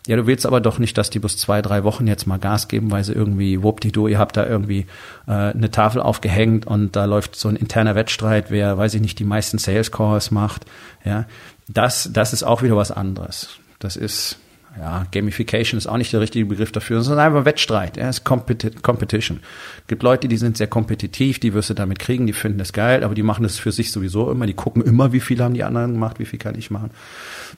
Ja, 0.07 0.15
du 0.15 0.25
willst 0.25 0.47
aber 0.47 0.61
doch 0.61 0.79
nicht, 0.79 0.97
dass 0.97 1.11
die 1.11 1.19
bis 1.19 1.37
zwei, 1.37 1.61
drei 1.61 1.83
Wochen 1.83 2.07
jetzt 2.07 2.25
mal 2.25 2.39
Gas 2.39 2.67
geben, 2.67 2.89
weil 2.89 3.03
sie 3.03 3.13
irgendwie, 3.13 3.61
wuppdidu, 3.61 4.07
ihr 4.07 4.17
habt 4.17 4.35
da 4.35 4.45
irgendwie 4.45 4.87
äh, 5.27 5.31
eine 5.31 5.69
Tafel 5.69 6.01
aufgehängt 6.01 6.65
und 6.65 6.95
da 6.95 7.05
läuft 7.05 7.35
so 7.35 7.49
ein 7.49 7.55
interner 7.55 7.93
Wettstreit, 7.93 8.49
wer, 8.49 8.77
weiß 8.77 8.95
ich 8.95 9.01
nicht, 9.01 9.19
die 9.19 9.23
meisten 9.23 9.59
Sales 9.59 9.91
Calls 9.91 10.31
macht. 10.31 10.65
Ja, 11.05 11.25
das, 11.67 12.09
das 12.11 12.33
ist 12.33 12.43
auch 12.43 12.63
wieder 12.63 12.75
was 12.75 12.91
anderes. 12.91 13.59
Das 13.77 13.95
ist, 13.95 14.37
ja, 14.77 15.05
Gamification 15.11 15.77
ist 15.77 15.87
auch 15.87 15.97
nicht 15.97 16.13
der 16.13 16.21
richtige 16.21 16.45
Begriff 16.45 16.71
dafür, 16.71 17.01
sondern 17.01 17.25
einfach 17.25 17.45
Wettstreit. 17.45 17.97
Ja, 17.97 18.09
ist 18.09 18.23
Competi 18.23 18.69
Competition. 18.69 19.41
Gibt 19.87 20.01
Leute, 20.01 20.27
die 20.27 20.37
sind 20.37 20.55
sehr 20.55 20.67
kompetitiv, 20.67 21.39
die 21.39 21.53
wirst 21.53 21.69
du 21.69 21.73
damit 21.73 21.99
kriegen, 21.99 22.25
die 22.25 22.33
finden 22.33 22.57
das 22.57 22.71
geil, 22.71 23.03
aber 23.03 23.13
die 23.13 23.23
machen 23.23 23.43
das 23.43 23.57
für 23.57 23.71
sich 23.71 23.91
sowieso 23.91 24.31
immer. 24.31 24.45
Die 24.45 24.53
gucken 24.53 24.81
immer, 24.83 25.11
wie 25.11 25.19
viel 25.19 25.41
haben 25.43 25.53
die 25.53 25.63
anderen 25.63 25.93
gemacht, 25.93 26.19
wie 26.19 26.25
viel 26.25 26.39
kann 26.39 26.57
ich 26.57 26.71
machen. 26.71 26.91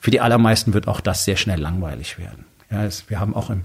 Für 0.00 0.10
die 0.10 0.20
allermeisten 0.20 0.74
wird 0.74 0.88
auch 0.88 1.00
das 1.00 1.24
sehr 1.24 1.36
schnell 1.36 1.60
langweilig 1.60 2.18
werden. 2.18 2.46
Ja, 2.70 2.84
es, 2.84 3.08
wir 3.08 3.20
haben 3.20 3.34
auch 3.34 3.50
im 3.50 3.62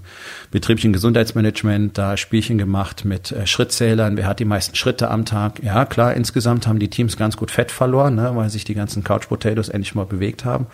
betrieblichen 0.52 0.92
Gesundheitsmanagement 0.92 1.98
da 1.98 2.16
Spielchen 2.16 2.58
gemacht 2.58 3.04
mit 3.04 3.32
äh, 3.32 3.46
Schrittzählern. 3.46 4.16
Wer 4.16 4.26
hat 4.26 4.38
die 4.38 4.44
meisten 4.44 4.76
Schritte 4.76 5.10
am 5.10 5.24
Tag? 5.24 5.60
Ja, 5.64 5.84
klar, 5.86 6.14
insgesamt 6.14 6.68
haben 6.68 6.78
die 6.78 6.90
Teams 6.90 7.16
ganz 7.16 7.36
gut 7.36 7.50
Fett 7.50 7.72
verloren, 7.72 8.14
ne, 8.14 8.30
weil 8.34 8.50
sich 8.50 8.64
die 8.64 8.74
ganzen 8.74 9.02
Couch 9.02 9.28
Potatoes 9.28 9.68
endlich 9.68 9.96
mal 9.96 10.06
bewegt 10.06 10.44
haben. 10.44 10.66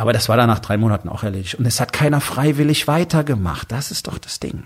Aber 0.00 0.14
das 0.14 0.30
war 0.30 0.38
dann 0.38 0.48
nach 0.48 0.60
drei 0.60 0.78
Monaten 0.78 1.10
auch 1.10 1.24
erledigt. 1.24 1.56
Und 1.56 1.66
es 1.66 1.78
hat 1.78 1.92
keiner 1.92 2.22
freiwillig 2.22 2.88
weitergemacht. 2.88 3.70
Das 3.70 3.90
ist 3.90 4.06
doch 4.06 4.16
das 4.16 4.40
Ding. 4.40 4.62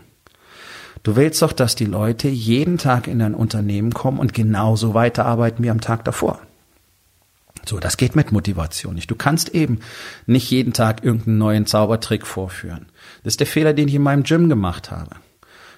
Du 1.02 1.16
willst 1.16 1.42
doch, 1.42 1.52
dass 1.52 1.74
die 1.74 1.86
Leute 1.86 2.28
jeden 2.28 2.78
Tag 2.78 3.08
in 3.08 3.18
dein 3.18 3.34
Unternehmen 3.34 3.92
kommen 3.92 4.20
und 4.20 4.32
genauso 4.32 4.94
weiterarbeiten 4.94 5.64
wie 5.64 5.70
am 5.70 5.80
Tag 5.80 6.04
davor. 6.04 6.38
So, 7.66 7.80
das 7.80 7.96
geht 7.96 8.14
mit 8.14 8.30
Motivation 8.30 8.94
nicht. 8.94 9.10
Du 9.10 9.16
kannst 9.16 9.48
eben 9.48 9.80
nicht 10.26 10.48
jeden 10.52 10.72
Tag 10.72 11.02
irgendeinen 11.02 11.38
neuen 11.38 11.66
Zaubertrick 11.66 12.28
vorführen. 12.28 12.86
Das 13.24 13.32
ist 13.32 13.40
der 13.40 13.48
Fehler, 13.48 13.72
den 13.72 13.88
ich 13.88 13.94
in 13.96 14.02
meinem 14.02 14.22
Gym 14.22 14.48
gemacht 14.48 14.92
habe. 14.92 15.16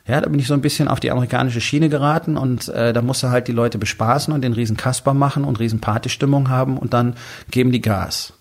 Ja, 0.06 0.20
da 0.20 0.28
bin 0.28 0.38
ich 0.38 0.48
so 0.48 0.54
ein 0.54 0.60
bisschen 0.60 0.86
auf 0.86 1.00
die 1.00 1.10
amerikanische 1.10 1.62
Schiene 1.62 1.88
geraten 1.88 2.36
und 2.36 2.68
äh, 2.68 2.92
da 2.92 3.00
musst 3.00 3.22
du 3.22 3.30
halt 3.30 3.48
die 3.48 3.52
Leute 3.52 3.78
bespaßen 3.78 4.34
und 4.34 4.42
den 4.42 4.52
riesen 4.52 4.76
Kasper 4.76 5.14
machen 5.14 5.44
und 5.44 5.60
riesen 5.60 5.80
Partystimmung 5.80 6.50
haben 6.50 6.76
und 6.76 6.92
dann 6.92 7.14
geben 7.50 7.72
die 7.72 7.80
Gas. 7.80 8.34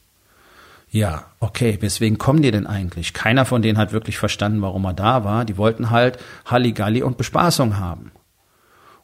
Ja, 0.95 1.25
okay, 1.41 1.77
weswegen 1.81 2.17
kommen 2.17 2.41
die 2.41 2.51
denn 2.51 2.67
eigentlich? 2.67 3.11
Keiner 3.11 3.43
von 3.43 3.61
denen 3.61 3.77
hat 3.77 3.91
wirklich 3.91 4.17
verstanden, 4.17 4.61
warum 4.61 4.85
er 4.85 4.93
da 4.93 5.25
war. 5.25 5.43
Die 5.43 5.57
wollten 5.57 5.89
halt 5.89 6.19
Halligalli 6.45 7.03
und 7.03 7.17
Bespaßung 7.17 7.77
haben. 7.77 8.13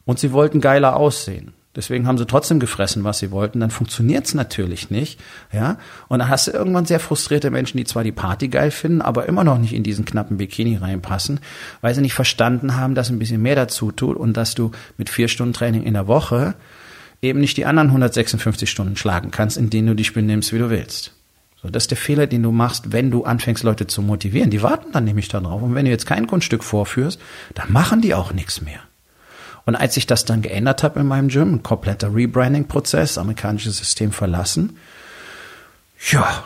Und 0.06 0.18
sie 0.18 0.32
wollten 0.32 0.62
geiler 0.62 0.96
aussehen. 0.96 1.52
Deswegen 1.76 2.06
haben 2.06 2.16
sie 2.16 2.24
trotzdem 2.24 2.60
gefressen, 2.60 3.04
was 3.04 3.18
sie 3.18 3.30
wollten. 3.30 3.60
Dann 3.60 3.70
funktioniert's 3.70 4.32
natürlich 4.32 4.88
nicht, 4.88 5.20
ja. 5.52 5.76
Und 6.08 6.20
dann 6.20 6.30
hast 6.30 6.46
du 6.46 6.52
irgendwann 6.52 6.86
sehr 6.86 6.98
frustrierte 6.98 7.50
Menschen, 7.50 7.76
die 7.76 7.84
zwar 7.84 8.04
die 8.04 8.10
Party 8.10 8.48
geil 8.48 8.70
finden, 8.70 9.02
aber 9.02 9.26
immer 9.26 9.44
noch 9.44 9.58
nicht 9.58 9.74
in 9.74 9.82
diesen 9.82 10.06
knappen 10.06 10.38
Bikini 10.38 10.76
reinpassen, 10.76 11.40
weil 11.82 11.94
sie 11.94 12.00
nicht 12.00 12.14
verstanden 12.14 12.74
haben, 12.74 12.94
dass 12.94 13.10
ein 13.10 13.18
bisschen 13.18 13.42
mehr 13.42 13.54
dazu 13.56 13.92
tut 13.92 14.16
und 14.16 14.34
dass 14.38 14.54
du 14.54 14.70
mit 14.96 15.10
vier 15.10 15.28
Stunden 15.28 15.52
Training 15.52 15.82
in 15.82 15.92
der 15.92 16.06
Woche 16.06 16.54
eben 17.20 17.40
nicht 17.40 17.58
die 17.58 17.66
anderen 17.66 17.88
156 17.88 18.70
Stunden 18.70 18.96
schlagen 18.96 19.30
kannst, 19.30 19.58
in 19.58 19.68
denen 19.68 19.88
du 19.88 19.94
dich 19.94 20.14
benimmst, 20.14 20.54
wie 20.54 20.58
du 20.58 20.70
willst. 20.70 21.12
So, 21.62 21.70
das 21.70 21.84
ist 21.84 21.90
der 21.92 21.98
Fehler, 21.98 22.26
den 22.26 22.42
du 22.42 22.50
machst, 22.50 22.90
wenn 22.92 23.10
du 23.10 23.24
anfängst, 23.24 23.62
Leute 23.62 23.86
zu 23.86 24.02
motivieren. 24.02 24.50
Die 24.50 24.62
warten 24.62 24.90
dann 24.92 25.04
nämlich 25.04 25.28
darauf. 25.28 25.62
Und 25.62 25.74
wenn 25.74 25.84
du 25.84 25.90
jetzt 25.90 26.06
kein 26.06 26.26
Kunststück 26.26 26.64
vorführst, 26.64 27.20
dann 27.54 27.72
machen 27.72 28.00
die 28.00 28.14
auch 28.14 28.32
nichts 28.32 28.60
mehr. 28.60 28.80
Und 29.64 29.76
als 29.76 29.96
ich 29.96 30.08
das 30.08 30.24
dann 30.24 30.42
geändert 30.42 30.82
habe 30.82 30.98
in 31.00 31.06
meinem 31.06 31.28
Gym, 31.28 31.54
ein 31.54 31.62
kompletter 31.62 32.12
Rebranding-Prozess, 32.12 33.16
amerikanisches 33.16 33.78
System 33.78 34.10
verlassen, 34.10 34.76
ja, 36.10 36.44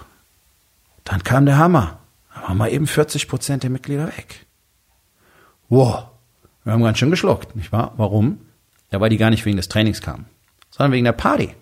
dann 1.05 1.25
kam 1.25 1.47
der 1.47 1.57
Hammer. 1.57 1.99
Da 2.35 2.43
waren 2.43 2.59
mal 2.59 2.71
eben 2.71 2.87
40 2.87 3.27
Prozent 3.27 3.63
der 3.63 3.71
Mitglieder 3.71 4.09
weg. 4.09 4.45
Wow, 5.71 6.09
wir 6.65 6.75
haben 6.75 6.83
ganz 6.83 6.99
schön 6.99 7.11
geschluckt, 7.11 7.57
nicht 7.57 7.73
wahr? 7.73 7.95
Warum? 7.97 8.39
Ja, 8.93 9.01
weil 9.01 9.09
die 9.09 9.17
gar 9.17 9.31
nicht 9.31 9.47
wegen 9.47 9.57
des 9.57 9.69
Trainings 9.69 10.03
kamen, 10.03 10.27
sondern 10.71 10.93
wegen 10.93 11.05
der 11.05 11.13
Party. 11.13 11.55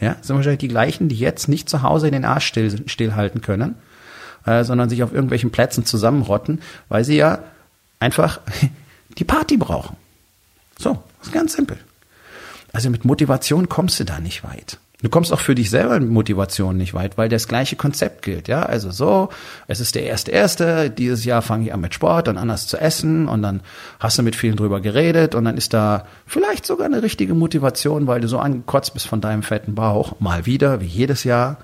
Ja, 0.00 0.16
sind 0.20 0.36
wahrscheinlich 0.36 0.60
die 0.60 0.68
gleichen, 0.68 1.08
die 1.08 1.16
jetzt 1.16 1.48
nicht 1.48 1.68
zu 1.68 1.82
Hause 1.82 2.10
den 2.10 2.24
Arsch 2.24 2.46
still, 2.46 2.88
stillhalten 2.88 3.40
können, 3.40 3.76
äh, 4.44 4.64
sondern 4.64 4.88
sich 4.88 5.02
auf 5.02 5.12
irgendwelchen 5.12 5.50
Plätzen 5.50 5.84
zusammenrotten, 5.86 6.60
weil 6.88 7.04
sie 7.04 7.16
ja 7.16 7.38
einfach 8.00 8.40
die 9.18 9.24
Party 9.24 9.56
brauchen. 9.56 9.96
So, 10.78 11.02
ist 11.22 11.32
ganz 11.32 11.54
simpel. 11.54 11.78
Also 12.72 12.90
mit 12.90 13.04
Motivation 13.04 13.68
kommst 13.68 14.00
du 14.00 14.04
da 14.04 14.18
nicht 14.18 14.42
weit. 14.42 14.78
Du 15.04 15.10
kommst 15.10 15.34
auch 15.34 15.40
für 15.40 15.54
dich 15.54 15.68
selber 15.68 16.00
mit 16.00 16.08
Motivation 16.08 16.78
nicht 16.78 16.94
weit, 16.94 17.18
weil 17.18 17.28
das 17.28 17.46
gleiche 17.46 17.76
Konzept 17.76 18.22
gilt, 18.22 18.48
ja. 18.48 18.62
Also 18.62 18.90
so, 18.90 19.28
es 19.66 19.78
ist 19.78 19.96
der 19.96 20.04
erste 20.04 20.30
erste. 20.30 20.88
Dieses 20.88 21.26
Jahr 21.26 21.42
fange 21.42 21.66
ich 21.66 21.74
an 21.74 21.82
mit 21.82 21.92
Sport 21.92 22.26
und 22.28 22.38
anders 22.38 22.66
zu 22.66 22.78
essen 22.78 23.28
und 23.28 23.42
dann 23.42 23.60
hast 24.00 24.16
du 24.16 24.22
mit 24.22 24.34
vielen 24.34 24.56
drüber 24.56 24.80
geredet 24.80 25.34
und 25.34 25.44
dann 25.44 25.58
ist 25.58 25.74
da 25.74 26.06
vielleicht 26.24 26.64
sogar 26.64 26.86
eine 26.86 27.02
richtige 27.02 27.34
Motivation, 27.34 28.06
weil 28.06 28.22
du 28.22 28.28
so 28.28 28.38
angekotzt 28.38 28.94
bist 28.94 29.06
von 29.06 29.20
deinem 29.20 29.42
fetten 29.42 29.74
Bauch 29.74 30.20
mal 30.20 30.46
wieder 30.46 30.80
wie 30.80 30.86
jedes 30.86 31.22
Jahr 31.22 31.58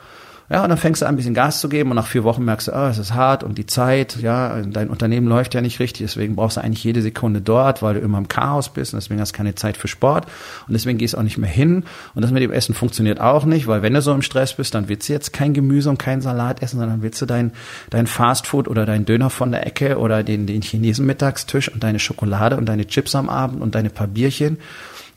ja, 0.50 0.64
und 0.64 0.68
dann 0.68 0.78
fängst 0.78 1.00
du 1.00 1.06
an, 1.06 1.14
ein 1.14 1.16
bisschen 1.16 1.32
Gas 1.32 1.60
zu 1.60 1.68
geben 1.68 1.90
und 1.90 1.96
nach 1.96 2.08
vier 2.08 2.24
Wochen 2.24 2.44
merkst 2.44 2.66
du, 2.66 2.72
ah, 2.72 2.90
es 2.90 2.98
ist 2.98 3.14
hart 3.14 3.44
und 3.44 3.56
die 3.56 3.66
Zeit, 3.66 4.16
ja, 4.20 4.60
dein 4.62 4.90
Unternehmen 4.90 5.28
läuft 5.28 5.54
ja 5.54 5.60
nicht 5.60 5.78
richtig, 5.78 6.06
deswegen 6.06 6.34
brauchst 6.34 6.56
du 6.56 6.60
eigentlich 6.60 6.82
jede 6.82 7.02
Sekunde 7.02 7.40
dort, 7.40 7.82
weil 7.82 7.94
du 7.94 8.00
immer 8.00 8.18
im 8.18 8.26
Chaos 8.26 8.68
bist 8.68 8.92
und 8.92 9.00
deswegen 9.00 9.20
hast 9.20 9.32
du 9.32 9.36
keine 9.36 9.54
Zeit 9.54 9.76
für 9.76 9.86
Sport 9.86 10.26
und 10.66 10.72
deswegen 10.72 10.98
gehst 10.98 11.14
du 11.14 11.18
auch 11.18 11.22
nicht 11.22 11.38
mehr 11.38 11.48
hin 11.48 11.84
und 12.16 12.22
das 12.22 12.32
mit 12.32 12.42
dem 12.42 12.50
Essen 12.50 12.74
funktioniert 12.74 13.20
auch 13.20 13.44
nicht, 13.44 13.68
weil 13.68 13.82
wenn 13.82 13.94
du 13.94 14.02
so 14.02 14.12
im 14.12 14.22
Stress 14.22 14.54
bist, 14.54 14.74
dann 14.74 14.88
willst 14.88 15.08
du 15.08 15.12
jetzt 15.12 15.32
kein 15.32 15.54
Gemüse 15.54 15.88
und 15.88 15.98
kein 15.98 16.20
Salat 16.20 16.64
essen, 16.64 16.80
sondern 16.80 17.00
willst 17.00 17.22
du 17.22 17.26
dein, 17.26 17.52
dein 17.90 18.08
Fastfood 18.08 18.66
oder 18.66 18.86
dein 18.86 19.04
Döner 19.04 19.30
von 19.30 19.52
der 19.52 19.64
Ecke 19.68 19.98
oder 19.98 20.24
den, 20.24 20.48
den 20.48 20.62
Chinesen 20.62 21.06
Mittagstisch 21.06 21.68
und 21.68 21.84
deine 21.84 22.00
Schokolade 22.00 22.56
und 22.56 22.66
deine 22.66 22.88
Chips 22.88 23.14
am 23.14 23.28
Abend 23.28 23.62
und 23.62 23.76
deine 23.76 23.90
paar 23.90 24.08
Bierchen 24.08 24.58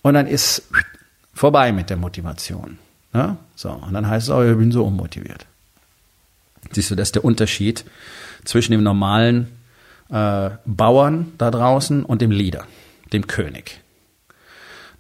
und 0.04 0.14
dann 0.14 0.28
ist 0.28 0.62
vorbei 1.34 1.72
mit 1.72 1.90
der 1.90 1.98
Motivation. 1.98 2.78
Ja? 3.14 3.38
So, 3.56 3.70
und 3.72 3.94
dann 3.94 4.08
heißt 4.08 4.28
es 4.28 4.30
auch, 4.30 4.44
ich 4.44 4.58
bin 4.58 4.72
so 4.72 4.84
unmotiviert. 4.84 5.46
Siehst 6.72 6.92
du, 6.92 6.96
das 6.96 7.10
ist 7.10 7.16
der 7.16 7.26
Unterschied 7.26 7.86
zwischen 8.44 8.72
dem 8.72 8.84
normalen 8.84 9.48
äh, 10.10 10.52
Bauern 10.66 11.34
da 11.38 11.52
draußen 11.52 12.04
und 12.04 12.22
dem 12.22 12.32
Leader, 12.32 12.66
dem 13.12 13.28
König. 13.28 13.82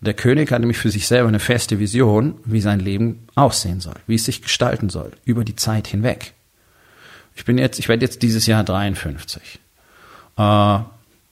Der 0.01 0.13
König 0.13 0.51
hat 0.51 0.59
nämlich 0.59 0.77
für 0.77 0.91
sich 0.91 1.07
selber 1.07 1.29
eine 1.29 1.39
feste 1.39 1.79
Vision, 1.79 2.35
wie 2.43 2.59
sein 2.59 2.81
Leben 2.81 3.25
aussehen 3.35 3.79
soll, 3.79 3.95
wie 4.05 4.15
es 4.15 4.25
sich 4.25 4.41
gestalten 4.41 4.89
soll, 4.89 5.13
über 5.23 5.45
die 5.45 5.55
Zeit 5.55 5.87
hinweg. 5.87 6.33
Ich 7.35 7.45
bin 7.45 7.57
jetzt, 7.57 7.79
ich 7.79 7.87
werde 7.87 8.03
jetzt 8.05 8.21
dieses 8.21 8.45
Jahr 8.45 8.63
53. 8.63 9.59
Äh, 10.37 10.79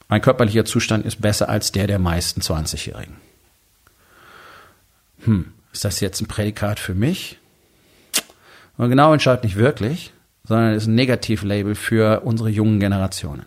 mein 0.07 0.21
körperlicher 0.21 0.65
Zustand 0.65 1.05
ist 1.05 1.21
besser 1.21 1.49
als 1.49 1.71
der 1.71 1.87
der 1.87 1.99
meisten 1.99 2.41
20-Jährigen. 2.41 3.15
Hm, 5.25 5.53
ist 5.71 5.85
das 5.85 5.99
jetzt 5.99 6.21
ein 6.21 6.27
Prädikat 6.27 6.79
für 6.79 6.93
mich? 6.93 7.37
Und 8.77 8.89
genau 8.89 9.13
entscheidet 9.13 9.43
nicht 9.43 9.55
wirklich, 9.55 10.11
sondern 10.43 10.73
ist 10.73 10.87
ein 10.87 10.95
Negativlabel 10.95 11.75
für 11.75 12.21
unsere 12.21 12.49
jungen 12.49 12.79
Generationen. 12.79 13.45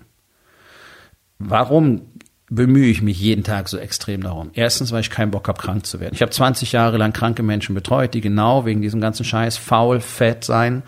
Warum 1.39 2.03
bemühe 2.49 2.87
ich 2.87 3.03
mich 3.03 3.19
jeden 3.19 3.43
Tag 3.43 3.69
so 3.69 3.79
extrem 3.79 4.23
darum? 4.23 4.51
Erstens, 4.55 4.93
weil 4.93 5.01
ich 5.01 5.11
keinen 5.11 5.31
Bock 5.31 5.49
habe, 5.49 5.61
krank 5.61 5.87
zu 5.87 6.01
werden. 6.01 6.15
Ich 6.15 6.23
habe 6.23 6.31
20 6.31 6.73
Jahre 6.73 6.97
lang 6.97 7.13
kranke 7.13 7.43
Menschen 7.43 7.75
betreut, 7.75 8.15
die 8.15 8.21
genau 8.21 8.65
wegen 8.65 8.83
diesem 8.83 9.01
ganzen 9.01 9.25
Scheiß 9.25 9.57
faul, 9.57 10.01
fett 10.01 10.45
sein, 10.45 10.83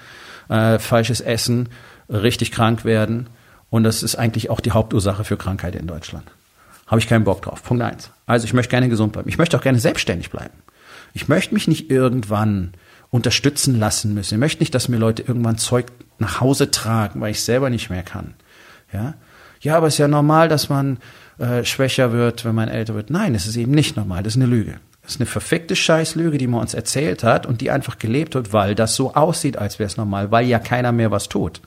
äh, 0.48 0.78
falsches 0.78 1.20
Essen, 1.20 1.68
richtig 2.08 2.52
krank 2.52 2.84
werden. 2.84 3.28
Und 3.68 3.82
das 3.82 4.02
ist 4.02 4.16
eigentlich 4.16 4.48
auch 4.48 4.60
die 4.60 4.70
Hauptursache 4.70 5.24
für 5.24 5.36
Krankheit 5.36 5.74
in 5.74 5.86
Deutschland. 5.86 6.30
Habe 6.86 7.00
ich 7.00 7.08
keinen 7.08 7.24
Bock 7.24 7.42
drauf. 7.42 7.64
Punkt 7.64 7.82
eins. 7.82 8.10
Also 8.26 8.44
ich 8.44 8.52
möchte 8.52 8.70
gerne 8.70 8.88
gesund 8.88 9.12
bleiben. 9.12 9.28
Ich 9.28 9.38
möchte 9.38 9.56
auch 9.56 9.62
gerne 9.62 9.80
selbstständig 9.80 10.30
bleiben. 10.30 10.54
Ich 11.16 11.28
möchte 11.28 11.54
mich 11.54 11.66
nicht 11.66 11.90
irgendwann 11.90 12.72
unterstützen 13.08 13.78
lassen 13.78 14.12
müssen. 14.12 14.34
Ich 14.34 14.38
möchte 14.38 14.60
nicht, 14.60 14.74
dass 14.74 14.90
mir 14.90 14.98
Leute 14.98 15.22
irgendwann 15.22 15.56
Zeug 15.56 15.86
nach 16.18 16.42
Hause 16.42 16.70
tragen, 16.70 17.22
weil 17.22 17.30
ich 17.30 17.42
selber 17.42 17.70
nicht 17.70 17.88
mehr 17.88 18.02
kann. 18.02 18.34
Ja, 18.92 19.14
ja, 19.62 19.78
aber 19.78 19.86
es 19.86 19.94
ist 19.94 19.98
ja 19.98 20.08
normal, 20.08 20.50
dass 20.50 20.68
man 20.68 20.98
äh, 21.38 21.64
schwächer 21.64 22.12
wird, 22.12 22.44
wenn 22.44 22.54
man 22.54 22.68
älter 22.68 22.94
wird. 22.94 23.08
Nein, 23.08 23.34
es 23.34 23.46
ist 23.46 23.56
eben 23.56 23.72
nicht 23.72 23.96
normal. 23.96 24.24
Das 24.24 24.34
ist 24.34 24.42
eine 24.42 24.50
Lüge. 24.50 24.78
Das 25.00 25.12
ist 25.12 25.20
eine 25.22 25.26
verfickte 25.26 25.74
Scheißlüge, 25.74 26.36
die 26.36 26.48
man 26.48 26.60
uns 26.60 26.74
erzählt 26.74 27.24
hat 27.24 27.46
und 27.46 27.62
die 27.62 27.70
einfach 27.70 27.98
gelebt 27.98 28.34
wird, 28.34 28.52
weil 28.52 28.74
das 28.74 28.94
so 28.94 29.14
aussieht, 29.14 29.56
als 29.56 29.78
wäre 29.78 29.86
es 29.86 29.96
normal, 29.96 30.30
weil 30.30 30.46
ja 30.46 30.58
keiner 30.58 30.92
mehr 30.92 31.10
was 31.10 31.30
tut. 31.30 31.62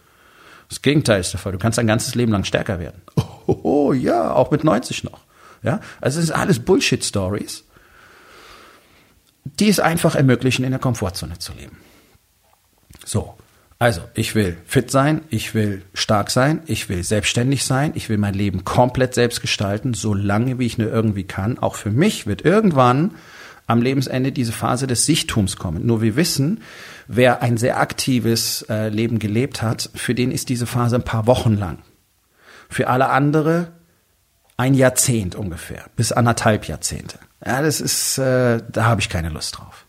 Das 0.69 0.83
Gegenteil 0.83 1.21
ist 1.21 1.33
der 1.33 1.39
Fall. 1.39 1.53
Du 1.53 1.57
kannst 1.57 1.79
dein 1.79 1.87
ganzes 1.87 2.13
Leben 2.13 2.31
lang 2.31 2.43
stärker 2.43 2.79
werden. 2.79 3.01
Oh, 3.15 3.23
oh, 3.47 3.59
oh 3.63 3.93
ja, 3.93 4.31
auch 4.31 4.51
mit 4.51 4.63
90 4.63 5.05
noch. 5.05 5.21
Ja, 5.63 5.79
also 6.01 6.19
es 6.19 6.25
ist 6.25 6.31
alles 6.31 6.59
Bullshit-Stories 6.59 7.63
die 9.59 9.69
es 9.69 9.79
einfach 9.79 10.15
ermöglichen, 10.15 10.65
in 10.65 10.71
der 10.71 10.79
Komfortzone 10.79 11.39
zu 11.39 11.53
leben. 11.53 11.77
So. 13.05 13.35
Also, 13.81 14.01
ich 14.13 14.35
will 14.35 14.57
fit 14.65 14.91
sein, 14.91 15.21
ich 15.29 15.53
will 15.53 15.83
stark 15.93 16.31
sein, 16.31 16.61
ich 16.65 16.89
will 16.89 17.01
selbstständig 17.01 17.63
sein, 17.63 17.93
ich 17.95 18.09
will 18.09 18.17
mein 18.17 18.33
Leben 18.33 18.65
komplett 18.65 19.13
selbst 19.13 19.39
gestalten, 19.39 19.93
so 19.93 20.13
lange 20.13 20.59
wie 20.59 20.65
ich 20.65 20.77
nur 20.77 20.91
irgendwie 20.91 21.23
kann. 21.23 21.57
Auch 21.57 21.75
für 21.75 21.89
mich 21.89 22.27
wird 22.27 22.43
irgendwann 22.43 23.11
am 23.67 23.81
Lebensende 23.81 24.33
diese 24.33 24.51
Phase 24.51 24.85
des 24.85 25.05
Sichtums 25.05 25.55
kommen. 25.55 25.85
Nur 25.85 26.01
wir 26.01 26.17
wissen, 26.17 26.61
wer 27.07 27.41
ein 27.41 27.55
sehr 27.55 27.79
aktives 27.79 28.65
äh, 28.67 28.89
Leben 28.89 29.17
gelebt 29.17 29.61
hat, 29.61 29.89
für 29.95 30.13
den 30.13 30.31
ist 30.31 30.49
diese 30.49 30.65
Phase 30.65 30.97
ein 30.97 31.03
paar 31.03 31.25
Wochen 31.25 31.55
lang. 31.55 31.77
Für 32.67 32.89
alle 32.89 33.09
andere 33.09 33.71
ein 34.59 34.73
Jahrzehnt 34.73 35.35
ungefähr, 35.35 35.85
bis 35.95 36.11
anderthalb 36.11 36.65
Jahrzehnte. 36.67 37.17
Ja, 37.45 37.61
das 37.61 37.79
ist, 37.79 38.17
äh, 38.17 38.61
da 38.69 38.83
habe 38.83 38.99
ich 38.99 39.07
keine 39.07 39.29
Lust 39.29 39.57
drauf. 39.57 39.85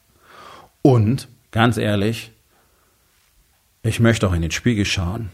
Und, 0.81 1.27
ganz 1.51 1.77
ehrlich, 1.77 2.31
ich 3.83 3.99
möchte 3.99 4.29
auch 4.29 4.33
in 4.33 4.43
den 4.43 4.53
Spiegel 4.53 4.85
schauen 4.85 5.31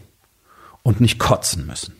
und 0.81 1.01
nicht 1.01 1.19
kotzen 1.19 1.67
müssen. 1.67 1.95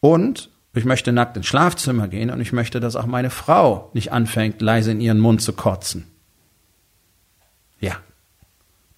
Und 0.00 0.50
ich 0.74 0.84
möchte 0.84 1.10
nackt 1.10 1.38
ins 1.38 1.46
Schlafzimmer 1.46 2.08
gehen 2.08 2.28
und 2.28 2.42
ich 2.42 2.52
möchte, 2.52 2.78
dass 2.78 2.94
auch 2.94 3.06
meine 3.06 3.30
Frau 3.30 3.90
nicht 3.94 4.12
anfängt, 4.12 4.60
leise 4.60 4.90
in 4.90 5.00
ihren 5.00 5.20
Mund 5.20 5.40
zu 5.40 5.54
kotzen. 5.54 6.06
Ja. 7.80 7.96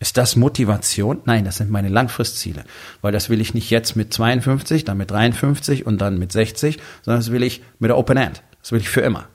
Ist 0.01 0.17
das 0.17 0.37
Motivation? 0.37 1.23
Nein, 1.25 1.45
das 1.45 1.57
sind 1.57 1.71
meine 1.71 1.89
Langfristziele. 1.89 2.65
Weil 3.01 3.13
das 3.13 3.31
will 3.31 3.41
ich 3.41 3.55
nicht 3.55 3.71
jetzt 3.71 3.97
mit 3.97 4.13
52, 4.13 4.85
dann 4.85 4.97
mit 4.97 5.11
53 5.11 5.87
und 5.87 5.99
dann 6.01 6.19
mit 6.19 6.31
60, 6.31 6.79
sondern 7.03 7.21
das 7.21 7.33
will 7.33 7.43
ich 7.43 7.63
mit 7.81 7.89
der 7.89 7.99
Open 7.99 8.17
End. 8.17 8.43
Das 8.63 8.71
will 8.71 8.81
ich 8.81 8.89
für 8.89 9.01
immer. 9.01 9.29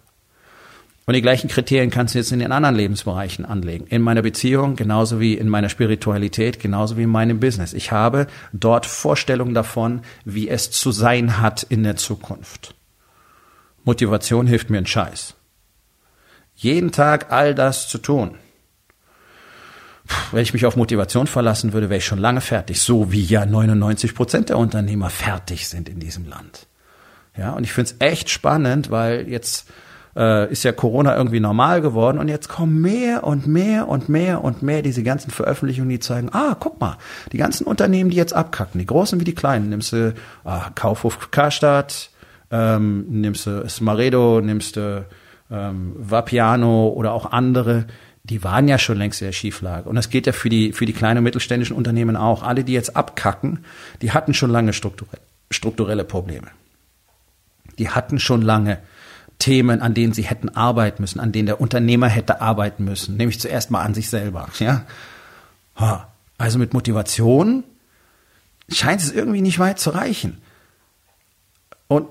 Und 1.06 1.16
die 1.16 1.22
gleichen 1.22 1.50
Kriterien 1.50 1.90
kannst 1.90 2.14
du 2.14 2.20
jetzt 2.20 2.32
in 2.32 2.40
den 2.40 2.54
anderen 2.54 2.76
Lebensbereichen 2.76 3.44
anlegen. 3.44 3.88
In 3.88 4.02
meiner 4.02 4.22
Beziehung, 4.22 4.78
genauso 4.78 5.20
wie 5.20 5.34
in 5.34 5.50
meiner 5.50 5.68
Spiritualität, 5.68 6.62
genauso 6.62 6.96
wie 6.96 7.04
in 7.04 7.10
meinem 7.10 7.42
Business. 7.42 7.74
Ich 7.74 7.92
habe 7.92 8.28
dort 8.54 8.86
Vorstellungen 8.86 9.54
davon, 9.54 10.02
wie 10.24 10.48
es 10.48 10.72
zu 10.72 10.92
sein 10.92 11.42
hat 11.42 11.64
in 11.64 11.84
der 11.84 11.98
Zukunft. 11.98 12.76
Motivation 13.84 14.48
hilft 14.48 14.70
mir 14.70 14.78
ein 14.78 14.86
Scheiß. 14.86 15.36
Jeden 16.56 16.94
Tag 16.94 17.34
all 17.34 17.54
das 17.54 17.90
zu 17.90 17.98
tun. 17.98 18.38
Wenn 20.32 20.42
ich 20.42 20.54
mich 20.54 20.66
auf 20.66 20.76
Motivation 20.76 21.28
verlassen 21.28 21.74
würde, 21.74 21.90
wäre 21.90 22.00
ich 22.00 22.06
schon 22.06 22.20
lange 22.20 22.42
fertig. 22.42 22.82
So 22.82 23.12
wie 23.12 23.24
ja 23.24 23.46
99 23.46 24.16
Prozent 24.16 24.50
der 24.50 24.58
Unternehmer 24.58 25.10
fertig 25.10 25.68
sind 25.68 25.90
in 25.90 26.00
diesem 26.00 26.28
Land. 26.28 26.68
Ja, 27.38 27.52
und 27.52 27.64
ich 27.64 27.74
finde 27.74 27.92
es 27.92 27.96
echt 28.00 28.30
spannend, 28.30 28.92
weil 28.92 29.28
jetzt 29.28 29.68
äh, 30.16 30.52
ist 30.52 30.64
ja 30.64 30.72
Corona 30.72 31.16
irgendwie 31.16 31.40
normal 31.40 31.82
geworden 31.82 32.20
und 32.20 32.28
jetzt 32.28 32.48
kommen 32.48 32.82
mehr 32.82 33.24
und 33.24 33.48
mehr 33.48 33.88
und 33.88 34.10
mehr 34.10 34.44
und 34.44 34.62
mehr 34.62 34.82
diese 34.82 35.04
ganzen 35.04 35.32
Veröffentlichungen, 35.32 35.90
die 35.90 36.00
zeigen, 36.00 36.30
ah, 36.32 36.56
guck 36.60 36.80
mal, 36.80 36.98
die 37.32 37.38
ganzen 37.38 37.66
Unternehmen, 37.66 38.10
die 38.10 38.18
jetzt 38.18 38.34
abkacken, 38.34 38.80
die 38.80 38.86
großen 38.86 39.20
wie 39.20 39.24
die 39.26 39.36
kleinen, 39.36 39.70
nimmst 39.70 39.94
du 39.94 40.14
ah, 40.44 40.70
Kaufhof 40.76 41.32
Karstadt, 41.32 42.12
ähm, 42.52 43.06
nimmst 43.10 43.48
du 43.48 43.68
Smaredo, 43.68 44.42
nimmst 44.42 44.76
du 44.76 45.06
ähm, 45.52 45.94
Vapiano 45.98 46.90
oder 46.90 47.14
auch 47.14 47.32
andere, 47.32 47.86
die 48.24 48.44
waren 48.44 48.68
ja 48.68 48.78
schon 48.78 48.98
längst 48.98 49.22
in 49.22 49.28
der 49.28 49.34
Schieflage. 49.34 49.90
Und 49.90 49.96
das 49.96 50.10
geht 50.10 50.28
ja 50.28 50.34
für 50.34 50.50
die, 50.50 50.72
für 50.72 50.86
die 50.86 50.94
kleinen 50.94 51.20
und 51.20 51.24
mittelständischen 51.26 51.76
Unternehmen 51.76 52.16
auch. 52.16 52.42
Alle, 52.42 52.64
die 52.64 52.74
jetzt 52.74 52.96
abkacken, 52.96 53.66
die 54.02 54.12
hatten 54.12 54.34
schon 54.34 54.50
lange 54.50 54.72
strukturelle, 54.72 55.22
strukturelle 55.52 56.06
Probleme. 56.06 56.48
Die 57.78 57.90
hatten 57.90 58.20
schon 58.20 58.42
lange 58.42 58.80
Themen, 59.40 59.82
an 59.82 59.94
denen 59.94 60.14
sie 60.14 60.24
hätten 60.24 60.50
arbeiten 60.50 61.02
müssen, 61.02 61.20
an 61.20 61.34
denen 61.34 61.48
der 61.48 61.60
Unternehmer 61.60 62.08
hätte 62.08 62.40
arbeiten 62.40 62.86
müssen, 62.86 63.18
nämlich 63.18 63.42
zuerst 63.42 63.72
mal 63.72 63.82
an 63.82 63.94
sich 63.94 64.10
selber. 64.10 64.48
Ja? 64.60 64.86
Also 66.38 66.60
mit 66.60 66.74
Motivation 66.74 67.66
scheint 68.70 69.02
es 69.02 69.12
irgendwie 69.12 69.42
nicht 69.42 69.60
weit 69.60 69.80
zu 69.80 69.90
reichen. 69.90 70.42
Und 71.88 72.08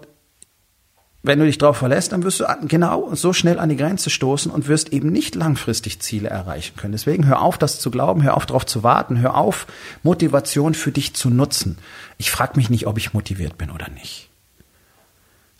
wenn 1.25 1.39
du 1.39 1.45
dich 1.45 1.59
darauf 1.59 1.77
verlässt, 1.77 2.13
dann 2.13 2.25
wirst 2.25 2.41
du 2.41 2.47
genau 2.67 3.15
so 3.15 3.33
schnell 3.33 3.61
an 3.61 3.69
die 3.69 3.77
Grenze 3.77 4.11
stoßen 4.11 4.51
und 4.51 4.67
wirst 4.67 4.93
eben 4.93 5.11
nicht 5.11 5.37
langfristig 5.37 6.01
Ziele 6.01 6.29
erreichen 6.29 6.77
können. 6.77 6.93
Deswegen 6.93 7.27
hör 7.27 7.43
auf, 7.43 7.59
das 7.59 7.79
zu 7.79 7.93
glauben, 7.93 8.25
hör 8.25 8.37
auf, 8.37 8.45
darauf 8.47 8.67
zu 8.67 8.83
warten, 8.83 9.21
hör 9.21 9.37
auf, 9.37 9.67
Motivation 10.03 10.75
für 10.75 10.91
dich 10.91 11.15
zu 11.15 11.31
nutzen. 11.31 11.79
Ich 12.19 12.33
frage 12.33 12.55
mich 12.57 12.71
nicht, 12.71 12.89
ob 12.89 12.99
ich 12.99 13.15
motiviert 13.15 13.57
bin 13.57 13.71
oder 13.71 13.89
nicht. 13.89 14.31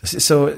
Das 0.01 0.13
ist 0.13 0.27
so, 0.27 0.51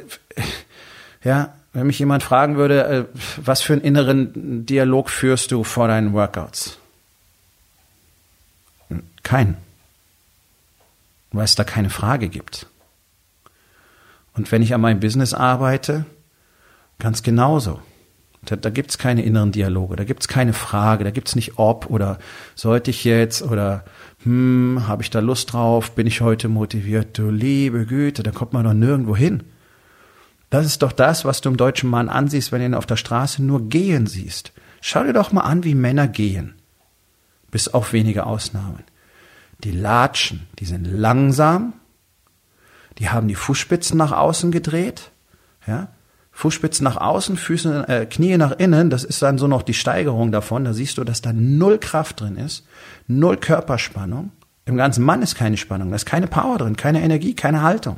ja, 1.24 1.54
wenn 1.74 1.86
mich 1.86 2.00
jemand 2.00 2.24
fragen 2.24 2.56
würde, 2.56 2.86
äh, 2.86 3.06
was 3.38 3.62
für 3.62 3.74
einen 3.74 3.84
inneren 3.84 4.66
Dialog 4.66 5.12
führst 5.12 5.52
du 5.52 5.64
vor 5.64 5.88
deinen 5.88 6.14
Workouts? 6.14 6.80
Keinen. 9.22 9.58
Weil 11.32 11.46
es 11.46 11.56
da 11.56 11.64
keine 11.64 11.92
Frage 11.92 12.30
gibt. 12.30 12.68
Und 14.36 14.52
wenn 14.52 14.62
ich 14.62 14.74
an 14.74 14.82
meinem 14.82 15.00
Business 15.00 15.34
arbeite, 15.34 16.06
ganz 17.00 17.24
genauso. 17.24 17.80
Da, 18.44 18.56
da 18.56 18.70
gibt's 18.70 18.98
keine 18.98 19.24
inneren 19.24 19.52
Dialoge, 19.52 19.96
da 19.96 20.04
gibt's 20.04 20.28
keine 20.28 20.54
Frage, 20.54 21.04
da 21.04 21.10
gibt's 21.10 21.36
nicht 21.36 21.58
ob 21.58 21.90
oder 21.90 22.20
sollte 22.54 22.92
ich 22.92 23.04
jetzt 23.04 23.42
oder 23.42 23.86
hm, 24.24 24.84
habe 24.88 25.02
ich 25.02 25.10
da 25.10 25.20
Lust 25.20 25.54
drauf, 25.54 25.92
bin 25.92 26.06
ich 26.06 26.22
heute 26.22 26.48
motiviert, 26.48 27.18
du 27.18 27.32
liebe 27.32 27.86
Güte, 27.86 28.22
da 28.22 28.32
kommt 28.32 28.54
man 28.54 28.64
doch 28.64 28.74
nirgendwo 28.74 29.16
hin. 29.16 29.44
Das 30.52 30.66
ist 30.66 30.84
doch 30.84 30.92
das, 30.92 31.26
was 31.26 31.42
du 31.42 31.50
im 31.50 31.58
deutschen 31.58 31.90
Mann 31.90 32.08
ansiehst, 32.08 32.52
wenn 32.52 32.60
du 32.60 32.68
ihn 32.68 32.74
auf 32.76 32.86
der 32.86 32.98
Straße 32.98 33.44
nur 33.44 33.68
gehen 33.68 34.06
siehst. 34.06 34.54
Schau 34.80 35.04
dir 35.04 35.14
doch 35.14 35.32
mal 35.32 35.42
an, 35.42 35.64
wie 35.64 35.74
Männer 35.74 36.08
gehen. 36.08 36.54
Bis 37.50 37.68
auf 37.68 37.94
wenige 37.94 38.28
Ausnahmen. 38.28 38.84
Die 39.64 39.72
latschen, 39.72 40.48
die 40.60 40.66
sind 40.66 40.86
langsam, 40.86 41.74
die 42.98 43.10
haben 43.10 43.28
die 43.28 43.36
Fußspitzen 43.36 43.98
nach 43.98 44.12
außen 44.12 44.52
gedreht, 44.52 45.12
ja, 45.68 45.90
Fußspitzen 46.32 46.84
nach 46.84 46.98
außen, 46.98 47.38
Füße, 47.38 47.88
äh, 47.88 48.06
Knie 48.06 48.38
nach 48.38 48.52
innen, 48.52 48.90
das 48.90 49.06
ist 49.06 49.22
dann 49.22 49.38
so 49.38 49.48
noch 49.48 49.62
die 49.62 49.74
Steigerung 49.74 50.34
davon. 50.34 50.66
Da 50.66 50.74
siehst 50.74 50.98
du, 50.98 51.06
dass 51.06 51.22
da 51.22 51.32
null 51.32 51.78
Kraft 51.78 52.20
drin 52.20 52.36
ist, 52.36 52.68
null 53.08 53.38
Körperspannung. 53.38 54.32
Im 54.66 54.76
ganzen 54.76 55.06
Mann 55.06 55.22
ist 55.22 55.36
keine 55.36 55.56
Spannung, 55.56 55.92
da 55.92 55.96
ist 55.96 56.06
keine 56.06 56.28
Power 56.28 56.58
drin, 56.58 56.76
keine 56.76 57.02
Energie, 57.02 57.36
keine 57.36 57.62
Haltung. 57.62 57.98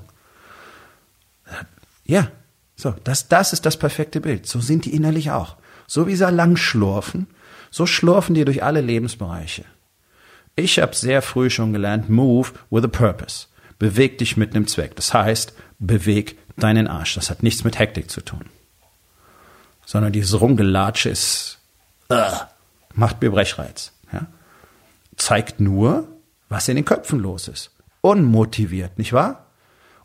Ja, 2.06 2.28
so, 2.76 2.94
das, 3.04 3.28
das 3.28 3.54
ist 3.54 3.66
das 3.66 3.78
perfekte 3.78 4.22
Bild. 4.22 4.46
So 4.46 4.60
sind 4.60 4.86
die 4.86 4.94
innerlich 4.94 5.32
auch. 5.32 5.56
So 5.88 6.06
wie 6.06 6.16
sie 6.16 6.30
lang 6.30 6.58
schlurfen, 6.58 7.26
so 7.72 7.88
schlurfen 7.88 8.36
die 8.36 8.46
durch 8.46 8.64
alle 8.64 8.82
Lebensbereiche. 8.82 9.66
Ich 10.56 10.80
habe 10.80 10.96
sehr 10.96 11.24
früh 11.24 11.50
schon 11.50 11.74
gelernt, 11.74 12.08
move 12.08 12.52
with 12.70 12.84
a 12.84 12.88
purpose. 12.88 13.48
Beweg 13.80 14.18
dich 14.18 14.38
mit 14.38 14.56
einem 14.56 14.68
Zweck. 14.68 14.96
Das 14.96 15.14
heißt, 15.14 15.54
beweg 15.80 16.38
deinen 16.58 16.88
Arsch. 16.88 17.16
Das 17.16 17.30
hat 17.30 17.44
nichts 17.44 17.64
mit 17.64 17.78
Hektik 17.78 18.10
zu 18.10 18.22
tun. 18.22 18.46
Sondern 19.86 20.12
dieses 20.12 20.40
Rumgelatsche 20.40 21.10
ist, 21.10 21.60
uh, 22.12 22.16
macht 22.94 23.22
mir 23.22 23.32
Brechreiz. 23.32 23.94
Ja? 24.12 24.28
Zeigt 25.16 25.60
nur, 25.60 26.08
was 26.50 26.68
in 26.68 26.76
den 26.76 26.86
Köpfen 26.86 27.20
los 27.20 27.48
ist. 27.48 27.72
Unmotiviert, 28.02 28.98
nicht 28.98 29.14
wahr? 29.14 29.48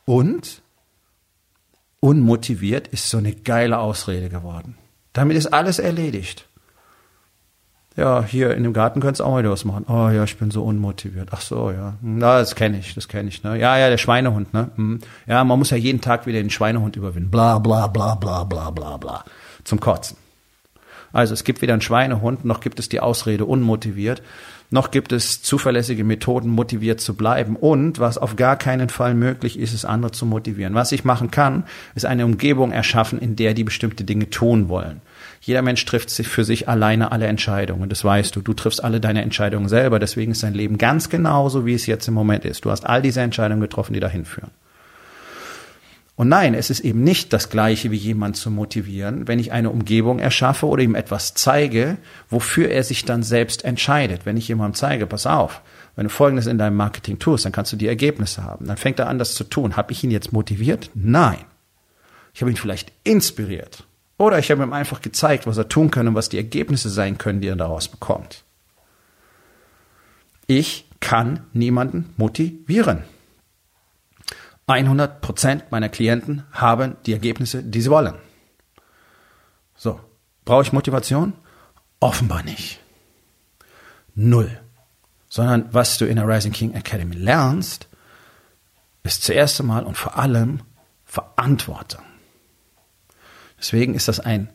Und 0.04 0.62
unmotiviert 2.00 2.88
ist 2.88 3.08
so 3.08 3.18
eine 3.18 3.34
geile 3.34 3.78
Ausrede 3.78 4.28
geworden. 4.28 4.76
Damit 5.12 5.36
ist 5.36 5.46
alles 5.48 5.78
erledigt. 5.78 6.48
Ja, 7.96 8.24
hier 8.24 8.54
in 8.54 8.62
dem 8.62 8.72
Garten 8.72 9.00
könntest 9.00 9.20
du 9.20 9.24
auch 9.24 9.32
mal 9.32 9.50
was 9.50 9.64
machen. 9.64 9.84
Oh 9.86 10.08
ja, 10.08 10.24
ich 10.24 10.38
bin 10.38 10.50
so 10.50 10.62
unmotiviert. 10.64 11.28
Ach 11.32 11.42
so, 11.42 11.70
ja. 11.70 11.94
Na, 12.00 12.38
das 12.38 12.54
kenne 12.54 12.78
ich, 12.78 12.94
das 12.94 13.06
kenne 13.06 13.28
ich. 13.28 13.42
Ne? 13.42 13.58
Ja, 13.58 13.76
ja, 13.76 13.90
der 13.90 13.98
Schweinehund. 13.98 14.54
Ne? 14.54 14.70
Hm. 14.76 15.00
Ja, 15.26 15.44
man 15.44 15.58
muss 15.58 15.70
ja 15.70 15.76
jeden 15.76 16.00
Tag 16.00 16.26
wieder 16.26 16.40
den 16.40 16.50
Schweinehund 16.50 16.96
überwinden. 16.96 17.30
Bla, 17.30 17.58
bla, 17.58 17.88
bla, 17.88 18.14
bla, 18.14 18.44
bla, 18.44 18.70
bla, 18.70 18.96
bla. 18.96 19.24
Zum 19.64 19.78
Kotzen. 19.78 20.16
Also 21.12 21.34
es 21.34 21.44
gibt 21.44 21.60
weder 21.60 21.74
einen 21.74 21.82
Schweinehund, 21.82 22.44
noch 22.44 22.60
gibt 22.60 22.78
es 22.78 22.88
die 22.88 23.00
Ausrede 23.00 23.44
unmotiviert, 23.44 24.22
noch 24.70 24.90
gibt 24.90 25.12
es 25.12 25.42
zuverlässige 25.42 26.04
Methoden, 26.04 26.48
motiviert 26.48 27.02
zu 27.02 27.14
bleiben. 27.14 27.56
Und 27.56 27.98
was 27.98 28.16
auf 28.16 28.36
gar 28.36 28.56
keinen 28.56 28.88
Fall 28.88 29.12
möglich 29.12 29.58
ist, 29.58 29.74
ist 29.74 29.84
andere 29.84 30.12
zu 30.12 30.24
motivieren. 30.24 30.74
Was 30.74 30.92
ich 30.92 31.04
machen 31.04 31.30
kann, 31.30 31.64
ist 31.94 32.06
eine 32.06 32.24
Umgebung 32.24 32.72
erschaffen, 32.72 33.18
in 33.18 33.36
der 33.36 33.52
die 33.52 33.64
bestimmte 33.64 34.04
Dinge 34.04 34.30
tun 34.30 34.70
wollen. 34.70 35.02
Jeder 35.44 35.60
Mensch 35.60 35.84
trifft 35.84 36.08
sich 36.08 36.28
für 36.28 36.44
sich 36.44 36.68
alleine 36.68 37.10
alle 37.10 37.26
Entscheidungen. 37.26 37.88
Das 37.88 38.04
weißt 38.04 38.34
du. 38.36 38.40
Du 38.42 38.54
triffst 38.54 38.82
alle 38.82 39.00
deine 39.00 39.22
Entscheidungen 39.22 39.68
selber. 39.68 39.98
Deswegen 39.98 40.30
ist 40.30 40.44
dein 40.44 40.54
Leben 40.54 40.78
ganz 40.78 41.08
genauso, 41.08 41.66
wie 41.66 41.74
es 41.74 41.86
jetzt 41.86 42.06
im 42.06 42.14
Moment 42.14 42.44
ist. 42.44 42.64
Du 42.64 42.70
hast 42.70 42.86
all 42.86 43.02
diese 43.02 43.22
Entscheidungen 43.22 43.60
getroffen, 43.60 43.92
die 43.92 44.00
dahin 44.00 44.24
führen. 44.24 44.52
Und 46.14 46.28
nein, 46.28 46.54
es 46.54 46.70
ist 46.70 46.80
eben 46.80 47.02
nicht 47.02 47.32
das 47.32 47.48
Gleiche, 47.48 47.90
wie 47.90 47.96
jemand 47.96 48.36
zu 48.36 48.52
motivieren, 48.52 49.26
wenn 49.26 49.40
ich 49.40 49.50
eine 49.50 49.70
Umgebung 49.70 50.20
erschaffe 50.20 50.66
oder 50.66 50.84
ihm 50.84 50.94
etwas 50.94 51.34
zeige, 51.34 51.96
wofür 52.30 52.68
er 52.68 52.84
sich 52.84 53.04
dann 53.04 53.24
selbst 53.24 53.64
entscheidet. 53.64 54.24
Wenn 54.24 54.36
ich 54.36 54.46
jemandem 54.46 54.74
zeige, 54.74 55.08
pass 55.08 55.26
auf, 55.26 55.62
wenn 55.96 56.04
du 56.04 56.10
Folgendes 56.10 56.46
in 56.46 56.58
deinem 56.58 56.76
Marketing 56.76 57.18
tust, 57.18 57.44
dann 57.44 57.52
kannst 57.52 57.72
du 57.72 57.76
die 57.76 57.88
Ergebnisse 57.88 58.44
haben. 58.44 58.66
Dann 58.66 58.76
fängt 58.76 59.00
er 59.00 59.08
an, 59.08 59.18
das 59.18 59.34
zu 59.34 59.42
tun. 59.42 59.76
Habe 59.76 59.90
ich 59.90 60.04
ihn 60.04 60.12
jetzt 60.12 60.32
motiviert? 60.32 60.90
Nein. 60.94 61.38
Ich 62.32 62.42
habe 62.42 62.50
ihn 62.50 62.56
vielleicht 62.56 62.92
inspiriert. 63.02 63.84
Oder 64.22 64.38
ich 64.38 64.52
habe 64.52 64.62
ihm 64.62 64.72
einfach 64.72 65.02
gezeigt, 65.02 65.48
was 65.48 65.56
er 65.56 65.68
tun 65.68 65.90
kann 65.90 66.06
und 66.06 66.14
was 66.14 66.28
die 66.28 66.36
Ergebnisse 66.36 66.90
sein 66.90 67.18
können, 67.18 67.40
die 67.40 67.48
er 67.48 67.56
daraus 67.56 67.88
bekommt. 67.88 68.44
Ich 70.46 70.88
kann 71.00 71.44
niemanden 71.52 72.14
motivieren. 72.16 73.02
100 74.68 75.22
Prozent 75.22 75.72
meiner 75.72 75.88
Klienten 75.88 76.44
haben 76.52 76.94
die 77.04 77.14
Ergebnisse, 77.14 77.64
die 77.64 77.80
sie 77.80 77.90
wollen. 77.90 78.14
So, 79.74 79.98
brauche 80.44 80.62
ich 80.62 80.72
Motivation? 80.72 81.32
Offenbar 81.98 82.44
nicht. 82.44 82.78
Null. 84.14 84.56
Sondern 85.30 85.68
was 85.74 85.98
du 85.98 86.04
in 86.04 86.14
der 86.14 86.28
Rising 86.28 86.52
King 86.52 86.74
Academy 86.74 87.16
lernst, 87.16 87.88
ist 89.02 89.24
zuerst 89.24 89.60
einmal 89.60 89.82
und 89.82 89.96
vor 89.96 90.16
allem 90.16 90.60
Verantwortung. 91.06 92.04
Deswegen 93.62 93.94
ist 93.94 94.08
das 94.08 94.18
ein, 94.18 94.48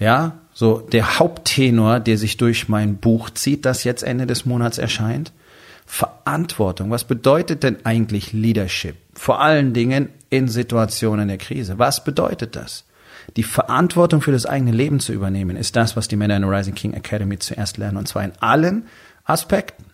ja, 0.00 0.38
so 0.52 0.80
der 0.80 1.20
Haupttenor, 1.20 2.00
der 2.00 2.18
sich 2.18 2.36
durch 2.36 2.68
mein 2.68 2.96
Buch 2.96 3.30
zieht, 3.30 3.64
das 3.64 3.84
jetzt 3.84 4.02
Ende 4.02 4.26
des 4.26 4.44
Monats 4.44 4.78
erscheint. 4.78 5.32
Verantwortung. 5.86 6.90
Was 6.90 7.04
bedeutet 7.04 7.62
denn 7.62 7.78
eigentlich 7.84 8.32
Leadership? 8.32 8.96
Vor 9.14 9.40
allen 9.40 9.72
Dingen 9.72 10.10
in 10.28 10.48
Situationen 10.48 11.28
der 11.28 11.38
Krise. 11.38 11.78
Was 11.78 12.04
bedeutet 12.04 12.56
das? 12.56 12.84
Die 13.36 13.44
Verantwortung 13.44 14.20
für 14.20 14.32
das 14.32 14.44
eigene 14.44 14.72
Leben 14.72 15.00
zu 15.00 15.12
übernehmen, 15.12 15.56
ist 15.56 15.76
das, 15.76 15.96
was 15.96 16.08
die 16.08 16.16
Männer 16.16 16.36
in 16.36 16.42
der 16.42 16.50
Rising 16.50 16.74
King 16.74 16.94
Academy 16.94 17.38
zuerst 17.38 17.76
lernen, 17.76 17.96
und 17.96 18.08
zwar 18.08 18.24
in 18.24 18.32
allen 18.40 18.86
Aspekten. 19.24 19.84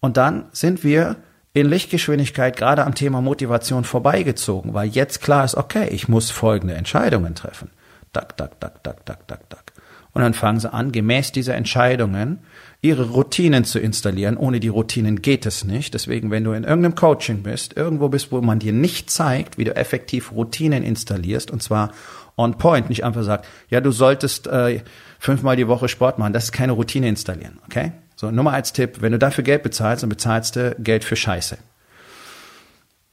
Und 0.00 0.16
dann 0.16 0.44
sind 0.52 0.84
wir 0.84 1.16
in 1.52 1.68
Lichtgeschwindigkeit 1.68 2.56
gerade 2.56 2.84
am 2.84 2.94
Thema 2.94 3.20
Motivation 3.20 3.84
vorbeigezogen, 3.84 4.74
weil 4.74 4.88
jetzt 4.88 5.20
klar 5.20 5.44
ist, 5.44 5.56
okay, 5.56 5.88
ich 5.90 6.08
muss 6.08 6.30
folgende 6.30 6.74
Entscheidungen 6.74 7.34
treffen. 7.34 7.70
Dack, 8.18 8.36
dack, 8.36 8.58
dack, 8.58 8.82
dack, 8.82 9.06
dack, 9.06 9.28
dack, 9.28 9.48
dack. 9.48 9.72
Und 10.12 10.22
dann 10.22 10.34
fangen 10.34 10.58
sie 10.58 10.72
an, 10.72 10.90
gemäß 10.90 11.30
dieser 11.30 11.54
Entscheidungen 11.54 12.40
ihre 12.82 13.10
Routinen 13.10 13.62
zu 13.62 13.78
installieren. 13.78 14.36
Ohne 14.36 14.58
die 14.58 14.66
Routinen 14.66 15.22
geht 15.22 15.46
es 15.46 15.62
nicht. 15.62 15.94
Deswegen, 15.94 16.32
wenn 16.32 16.42
du 16.42 16.50
in 16.50 16.64
irgendeinem 16.64 16.96
Coaching 16.96 17.44
bist, 17.44 17.76
irgendwo 17.76 18.08
bist, 18.08 18.32
wo 18.32 18.40
man 18.40 18.58
dir 18.58 18.72
nicht 18.72 19.08
zeigt, 19.08 19.56
wie 19.56 19.62
du 19.62 19.76
effektiv 19.76 20.32
Routinen 20.32 20.82
installierst, 20.82 21.52
und 21.52 21.62
zwar 21.62 21.92
on 22.36 22.58
point, 22.58 22.88
nicht 22.88 23.04
einfach 23.04 23.22
sagt, 23.22 23.46
ja, 23.70 23.80
du 23.80 23.92
solltest 23.92 24.48
äh, 24.48 24.80
fünfmal 25.20 25.54
die 25.54 25.68
Woche 25.68 25.88
Sport 25.88 26.18
machen, 26.18 26.32
das 26.32 26.44
ist 26.46 26.52
keine 26.52 26.72
Routine 26.72 27.08
installieren, 27.08 27.60
okay? 27.66 27.92
So, 28.16 28.32
Nummer 28.32 28.52
als 28.52 28.72
Tipp, 28.72 29.00
wenn 29.00 29.12
du 29.12 29.18
dafür 29.20 29.44
Geld 29.44 29.62
bezahlst, 29.62 30.02
dann 30.02 30.10
bezahlst 30.10 30.56
du 30.56 30.74
Geld 30.80 31.04
für 31.04 31.14
Scheiße. 31.14 31.58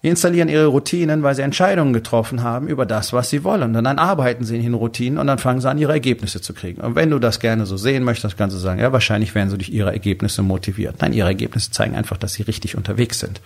Die 0.05 0.09
installieren 0.09 0.49
ihre 0.49 0.67
Routinen, 0.67 1.23
weil 1.23 1.33
sie 1.33 1.41
Entscheidungen 1.41 1.91
getroffen 1.91 2.43
haben 2.43 2.67
über 2.67 2.85
das, 2.85 3.11
was 3.11 3.31
sie 3.31 3.43
wollen. 3.43 3.75
Und 3.75 3.83
dann 3.83 3.97
arbeiten 3.97 4.43
sie 4.43 4.55
in 4.55 4.61
den 4.61 4.75
Routinen 4.75 5.17
und 5.17 5.25
dann 5.25 5.39
fangen 5.39 5.61
sie 5.61 5.67
an, 5.67 5.79
ihre 5.79 5.93
Ergebnisse 5.93 6.41
zu 6.41 6.53
kriegen. 6.53 6.79
Und 6.81 6.93
wenn 6.93 7.09
du 7.09 7.17
das 7.17 7.39
gerne 7.39 7.65
so 7.65 7.75
sehen 7.75 8.03
möchtest, 8.03 8.37
kannst 8.37 8.55
du 8.55 8.59
sagen, 8.59 8.79
ja, 8.79 8.93
wahrscheinlich 8.93 9.33
werden 9.33 9.49
sie 9.49 9.57
durch 9.57 9.69
ihre 9.69 9.91
Ergebnisse 9.91 10.43
motiviert. 10.43 10.97
Nein, 11.01 11.11
ihre 11.11 11.29
Ergebnisse 11.29 11.71
zeigen 11.71 11.95
einfach, 11.95 12.17
dass 12.17 12.33
sie 12.33 12.43
richtig 12.43 12.77
unterwegs 12.77 13.17
sind. 13.19 13.41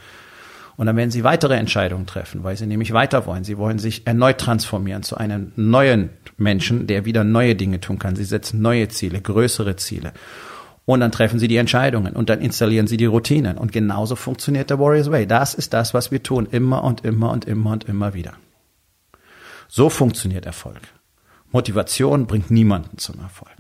Und 0.76 0.88
dann 0.88 0.98
werden 0.98 1.12
sie 1.12 1.24
weitere 1.24 1.56
Entscheidungen 1.56 2.08
treffen, 2.08 2.43
weil 2.43 2.58
sie 2.58 2.65
nämlich 2.65 2.91
weiter 2.91 3.26
wollen. 3.26 3.45
Sie 3.45 3.58
wollen 3.58 3.80
sich 3.80 4.06
erneut 4.06 4.39
transformieren 4.39 5.04
zu 5.04 5.15
einem 5.15 5.54
neuen 5.56 6.10
Menschen, 6.36 6.88
der 6.88 7.06
wieder 7.06 7.24
neue 7.24 7.56
Dinge 7.56 7.80
tun 7.80 8.00
kann. 8.00 8.17
Sie 8.17 8.26
setzen 8.26 8.62
neue 8.62 8.89
Ziele, 8.89 9.22
größere 9.22 9.78
Ziele. 9.78 10.12
Und 10.89 11.02
dann 11.02 11.12
treffen 11.12 11.38
sie 11.38 11.47
die 11.47 11.58
Entscheidungen 11.58 12.15
und 12.15 12.32
dann 12.32 12.41
installieren 12.41 12.88
sie 12.88 12.97
die 12.97 13.06
Routinen. 13.06 13.60
Und 13.60 13.71
genauso 13.71 14.15
funktioniert 14.15 14.71
der 14.71 14.80
Warriors 14.80 15.12
Way. 15.12 15.28
Das 15.28 15.54
ist 15.54 15.71
das, 15.71 15.93
was 15.93 16.10
wir 16.10 16.23
tun, 16.23 16.47
immer 16.49 16.84
und 16.84 17.06
immer 17.06 17.30
und 17.30 17.45
immer 17.45 17.73
und 17.73 17.84
immer 17.84 18.15
wieder. 18.15 18.34
So 19.67 19.91
funktioniert 19.91 20.47
Erfolg. 20.47 20.82
Motivation 21.52 22.25
bringt 22.25 22.49
niemanden 22.49 22.97
zum 22.97 23.19
Erfolg. 23.19 23.56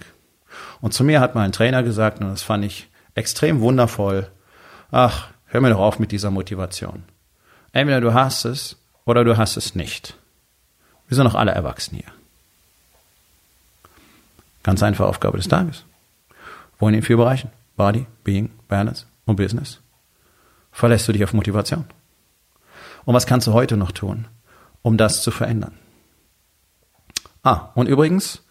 Und 0.81 0.95
zu 0.95 1.03
mir 1.03 1.19
hat 1.19 1.35
mal 1.35 1.43
ein 1.43 1.51
Trainer 1.51 1.83
gesagt, 1.83 2.19
und 2.19 2.29
das 2.29 2.41
fand 2.41 2.65
ich 2.65 2.89
extrem 3.13 3.61
wundervoll, 3.61 4.27
ach, 4.89 5.27
hör 5.45 5.61
mir 5.61 5.69
doch 5.69 5.77
auf 5.77 5.99
mit 5.99 6.11
dieser 6.11 6.31
Motivation. 6.31 7.03
Entweder 7.73 8.01
du 8.01 8.15
hast 8.15 8.45
es 8.45 8.75
oder 9.05 9.23
du 9.23 9.37
hast 9.37 9.55
es 9.55 9.75
nicht. 9.75 10.17
Wir 11.07 11.15
sind 11.15 11.25
doch 11.25 11.35
alle 11.35 11.51
erwachsen 11.51 11.95
hier. 11.95 12.11
Ganz 14.63 14.81
einfache 14.81 15.07
Aufgabe 15.07 15.37
des 15.37 15.47
Tages. 15.47 15.85
Wo 16.79 16.87
in 16.87 16.93
den 16.93 17.03
vier 17.03 17.17
Bereichen? 17.17 17.51
Body, 17.75 18.07
Being, 18.23 18.51
Balance 18.67 19.05
und 19.25 19.35
Business. 19.35 19.79
Verlässt 20.71 21.07
du 21.07 21.11
dich 21.11 21.23
auf 21.23 21.33
Motivation? 21.33 21.85
Und 23.05 23.13
was 23.13 23.25
kannst 23.25 23.47
du 23.47 23.53
heute 23.53 23.77
noch 23.77 23.91
tun, 23.91 24.27
um 24.81 24.97
das 24.97 25.21
zu 25.21 25.31
verändern? 25.31 25.73
Ah, 27.43 27.69
und 27.75 27.87
übrigens, 27.87 28.41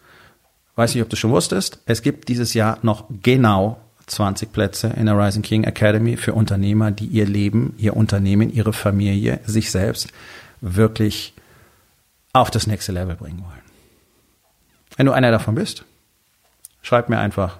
weiß 0.75 0.95
nicht, 0.95 1.03
ob 1.03 1.09
du 1.09 1.15
schon 1.15 1.31
wusstest, 1.31 1.79
es 1.85 2.01
gibt 2.01 2.27
dieses 2.27 2.53
Jahr 2.53 2.79
noch 2.81 3.05
genau 3.21 3.79
20 4.07 4.51
Plätze 4.51 4.87
in 4.87 5.05
der 5.05 5.17
Rising 5.17 5.43
King 5.43 5.63
Academy 5.63 6.17
für 6.17 6.33
Unternehmer, 6.33 6.91
die 6.91 7.05
ihr 7.05 7.25
Leben, 7.25 7.75
ihr 7.77 7.95
Unternehmen, 7.95 8.51
ihre 8.51 8.73
Familie, 8.73 9.39
sich 9.45 9.69
selbst 9.69 10.11
wirklich 10.61 11.33
auf 12.33 12.49
das 12.49 12.67
nächste 12.67 12.91
Level 12.91 13.15
bringen 13.15 13.43
wollen. 13.43 13.61
Wenn 14.97 15.05
du 15.05 15.11
einer 15.11 15.31
davon 15.31 15.55
bist, 15.55 15.85
Schreib 16.81 17.09
mir 17.09 17.19
einfach 17.19 17.59